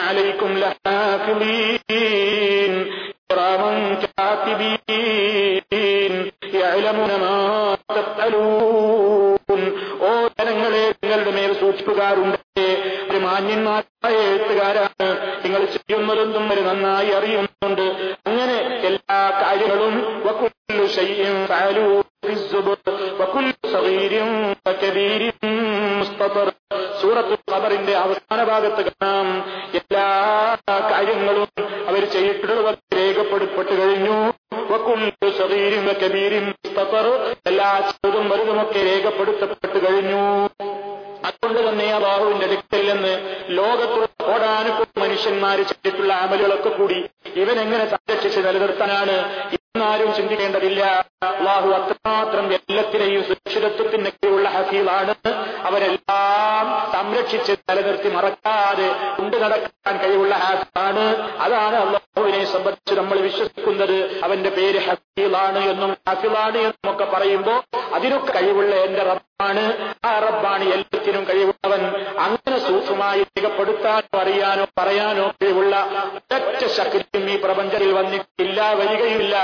അലൈക്കും 0.10 0.52
ഓ 10.06 10.10
ജനങ്ങളെ 10.38 10.84
നിങ്ങളുടെ 11.04 11.32
മേൽ 11.32 11.52
സൂക്ഷിപ്പുകാരുണ്ടേ 11.54 12.68
മാന്യന്മാരായ 13.20 14.16
എഴുത്തുകാരാണ്. 14.30 15.08
നിങ്ങൾ 15.44 15.62
ചെയ്യുന്നതെന്നും 15.66 16.54
ഒരു 16.54 16.62
നന്നായി 16.62 17.12
അറിയുന്നുണ്ട്. 17.20 17.86
അങ്ങനെ 18.28 18.58
എല്ലാ 18.90 19.20
കാര്യങ്ങളും 19.44 19.96
സംരക്ഷിച്ച് 48.80 49.18
എന്നാരും 49.76 50.16
ചിന്തിക്കേണ്ടതില്ല. 50.16 51.06
അള്ളാഹു 51.22 51.70
അത്രമാത്രം 51.70 52.54
എല്ലാത്തിനെയും 52.54 53.24
സുരക്ഷിതത്വത്തിനൊക്കെയുള്ള 53.24 54.50
ഹഫീലാണ് 54.50 55.14
അവരെല്ലാം 55.66 56.92
സംരക്ഷിച്ച് 56.94 57.52
നിലനിർത്തി 57.52 58.10
മറക്കാതെ 58.10 58.88
കൊണ്ടു 59.18 59.38
നടക്കാൻ 59.38 59.98
കഴിവുള്ള 59.98 60.36
ഹാഫാണ് 60.36 61.06
അതാണ് 61.40 61.76
അള്ളാഹുവിനെ 61.76 62.46
സംബന്ധിച്ച് 62.46 62.96
നമ്മൾ 63.00 63.20
വിശ്വസിക്കുന്നത്. 63.20 64.24
അവന്റെ 64.24 64.50
പേര് 64.50 64.80
ഹഫീലാണ് 64.80 65.60
എന്നും 65.70 65.98
ഹസീലാണ് 66.10 66.58
എന്നും 66.58 66.92
ഒക്കെ 66.92 67.06
പറയുമ്പോൾ 67.06 67.60
അതിനൊക്കെ 67.94 68.32
കഴിവുള്ള 68.32 68.76
എന്റെ 68.76 69.04
റബ്ബാണ്. 69.04 69.64
ആ 70.06 70.20
റബ്ബാണ് 70.20 70.64
എല്ലാത്തിനും 70.64 71.24
കഴിവുള്ളവൻ. 71.24 72.03
അങ്ങനെ 72.26 72.58
സൂക്ഷ്മമായി 72.60 73.22
രേഖപ്പെടുത്താനോ 73.30 74.20
അറിയാനോ 74.22 74.66
പറയാനോ 74.80 75.26
കഴിവുള്ള 75.42 75.76
ഒറ്റ 76.36 76.62
ശക്തിയും 76.78 77.26
ഈ 77.30 77.36
പ്രപഞ്ചത്തിൽ 77.36 77.92
വന്നിട്ടില്ല 77.94 78.60
വരികയില്ല 78.80 79.36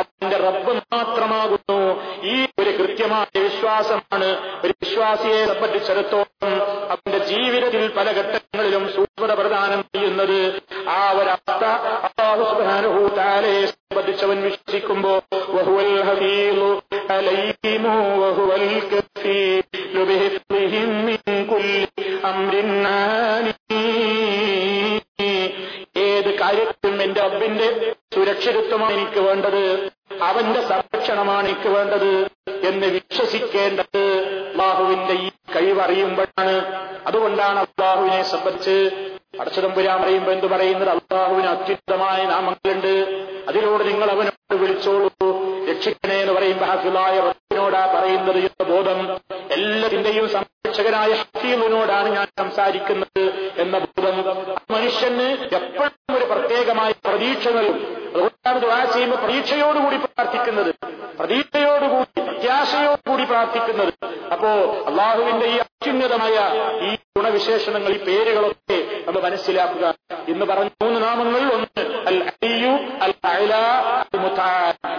അതിന്റെ 0.00 0.36
റബ്ബ് 0.36 0.72
മാത്രമാകുന്നു. 0.94 1.78
ഈ 2.24 2.36
ഒരു 2.60 2.70
കൃത്യമായ 2.70 3.40
വിശ്വാസമാണ്. 3.40 4.28
ഒരു 4.64 4.74
വിശ്വാസിയെ 4.84 5.40
സംബന്ധിച്ചിടത്തോളം 5.46 6.54
അവന്റെ 6.92 7.20
ജീവിതത്തിൽ 7.24 7.84
പല 7.98 8.08
ഘട്ടങ്ങളിലും 8.20 8.84
സൂക്ഷ്മത 8.88 9.32
പ്രദാനം 9.32 9.82
ചെയ്യുന്നത് 9.94 10.38
ആ 10.88 11.00
ഒരവസ്ഥ 11.12 11.64
തആലയെ 13.18 13.66
സംബന്ധിച്ചവൻ 13.66 14.38
വിശ്വസിക്കുമ്പോ 14.42 15.12
വഹുവൽ 15.56 15.92
ഹഫീളു 16.02 16.68
അലൈമു 17.10 17.94
വഹുവൽ 18.22 18.64
ഏത് 25.98 26.38
കാര്യത്തിലും 26.38 27.02
എന്റെ 27.02 27.20
അബ്ബിന്റെ 27.20 27.94
സുരക്ഷിതത്വമാണ് 28.14 28.92
എനിക്ക് 28.92 29.20
വേണ്ടത്. 29.20 29.92
അവന്റെ 30.22 30.68
സംരക്ഷണമാണ് 30.68 31.48
എനിക്ക് 31.48 31.68
വേണ്ടത് 31.68 32.30
എന്ന് 32.50 32.86
വിശ്വസിക്കേണ്ടത് 32.86 34.22
അള്ളാഹുവിന്റെ 34.52 35.12
ഈ 35.12 35.28
കഴിവറിയുമ്പോഴാണ്. 35.28 36.62
അതുകൊണ്ടാണ് 37.06 37.58
അള്ളാഹുവിനെ 37.58 38.22
സംബന്ധിച്ച് 38.22 39.08
അടച്ചതമ്പുരാൻ 39.40 40.02
പറയുമ്പോ 40.02 40.32
എന്ത് 40.32 40.46
പറയുന്നത്? 40.46 40.88
അള്ളാഹുവിന് 40.88 41.46
അത്യുത്തമായ 41.46 42.24
നാമങ്ങളുണ്ട്. 42.24 43.24
അതിലൂടെ 43.48 43.84
നിങ്ങൾ 43.84 44.10
അവനോട് 44.10 44.54
വിളിച്ചോളൂ. 44.54 45.10
രക്ഷിക്കണേ 45.70 46.20
എന്ന് 46.20 46.32
പറയുമ്പോ 46.32 46.66
ഹഫിലായ 46.66 47.20
റബ്ബിനോടാ 47.20 47.94
പറയുന്നത് 47.98 48.36
എന്ന 48.36 48.64
ബോധം 48.64 49.20
എല്ലാത്തിന്റെയും 49.50 50.28
സംരക്ഷകനായ 50.66 51.12
ഹഫീലിനോടാണ് 51.12 52.08
ഞാൻ 52.08 52.26
സംസാരിക്കുന്നത് 52.38 53.52
എന്ന 53.58 53.78
ബോധം 53.78 54.16
മനുഷ്യന് 54.70 55.54
എപ്പോഴും 55.54 56.16
ഒരു 56.16 56.24
പ്രത്യേകമായ 56.24 56.92
പ്രതീക്ഷ 57.04 57.48
നൽകും. 57.48 58.10
അതുകൊണ്ടാണ് 58.14 58.60
ദുവാ 58.60 58.84
ചെയ്യുമ്പോൾ 58.84 59.16
പ്രതീക്ഷയോടുകൂടി 59.16 59.96
പ്രാർത്ഥിക്കുന്നത്. 59.96 60.74
പ്രതീക്ഷയോടുകൂടി 61.18 62.20
പ്രത്യാശയോടുകൂടി 62.20 63.24
പ്രാർത്ഥിക്കുന്നത്. 63.24 63.92
അപ്പോ 64.32 64.48
അള്ളാഹുവിന്റെ 64.86 65.46
ഈ 65.46 65.56
അത്യുന്നതമായ 65.56 66.36
ഈ 66.92 66.94
ഗുണവിശേഷണങ്ങൾ 66.94 67.88
ഈ 67.88 68.04
പേരുകളൊക്കെ 68.04 69.06
നമ്മൾ 69.06 69.22
മനസ്സിലാക്കുക 69.22 69.94
എന്ന് 70.28 70.46
പറഞ്ഞ 70.46 70.68
മൂന്ന് 70.82 71.02
നാമങ്ങൾ. 71.02 71.52
ഒന്ന് 71.52 71.80
അൽ 72.06 72.22
അലിയു 72.24 72.72
അൽ 73.02 73.14
അല 73.24 73.54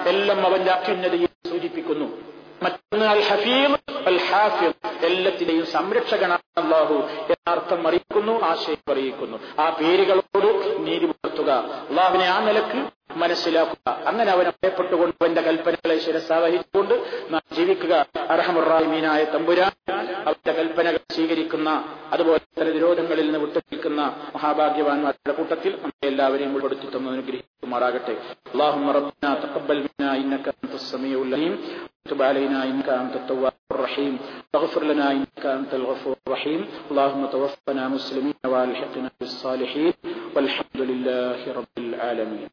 എല്ലാം 0.07 0.45
അവന്റെ 0.45 0.71
അത്യുന്നതയെ 0.71 1.25
സൂചിപ്പിക്കുന്നു. 1.49 2.26
മറ്റൊന്ന് 2.63 3.05
അൽ 3.05 3.21
ഹഫീം 3.21 3.73
അൽ 4.07 4.17
ഹാഫിം 4.17 4.73
എല്ലാത്തിന്റെയും 5.05 5.65
സംരക്ഷകനാണ് 5.65 6.61
അള്ളാഹു 6.63 6.93
എന്നർത്ഥം 6.93 7.87
അറിയിക്കുന്നു 7.87 8.41
ആശയം 8.41 8.91
അറിയിക്കുന്നു. 8.91 9.37
ആ 9.59 9.69
പേരുകളോട് 9.69 10.77
നീതി 10.87 11.05
പുലർത്തുക. 11.05 11.51
അള്ളാഹുവിനെ 11.89 12.25
ആ 12.25 12.39
നിലയ്ക്ക് 12.39 12.89
മനസ്സിലാക്കുക. 13.17 13.91
അങ്ങനെ 13.91 14.31
അവൻ 14.31 14.49
ഭയപ്പെട്ടുകൊണ്ട് 14.49 15.15
അവന്റെ 15.21 15.41
കൽപ്പനകളെ 15.41 15.97
ശിരസാവഹിച്ചുകൊണ്ട് 15.97 17.25
നാം 17.29 17.41
ജീവിക്കുക. 17.55 18.05
അർഹമുറാഹിമീനായ 18.29 19.23
തമ്പുരാൻ 19.23 19.95
അവന്റെ 20.11 20.51
കൽപ്പനകൾ 20.51 20.99
സ്വീകരിക്കുന്ന 21.11 21.97
അതുപോലെ 22.11 22.61
തന്നെ 22.61 22.73
നിരോധങ്ങളിൽ 22.73 23.25
നിന്ന് 23.25 23.39
വിട്ടുനിൽക്കുന്ന 23.39 24.01
മഹാഭാഗ്യവാന്മാരുടെ 24.35 25.31
കൂട്ടത്തിൽ 25.31 25.75
നമ്മെ 25.75 26.07
എല്ലാവരെയും 26.07 26.53
ഉൾപ്പെടുത്തി 26.53 26.97
തന്നു 26.97 27.11
അനുഗ്രഹിക്കുമാറാകട്ടെ. 27.11 28.13
അള്ളാഹു 28.53 28.79
تب 32.09 32.21
علينا 32.21 32.63
إنك 32.63 32.89
أنت 32.89 33.15
التواب 33.15 33.53
الرحيم. 33.71 34.19
واغفر 34.53 34.83
لنا 34.83 35.11
إنك 35.11 35.45
أنت 35.45 35.73
الغفور 35.73 36.15
الرحيم. 36.27 36.65
اللهم 36.91 37.25
توفنا 37.25 37.87
مسلمين 37.87 38.33
وألحقنا 38.45 39.11
بالصالحين. 39.19 39.93
والحمد 40.35 40.81
لله 40.81 41.39
رب 41.53 41.75
العالمين. 41.77 42.47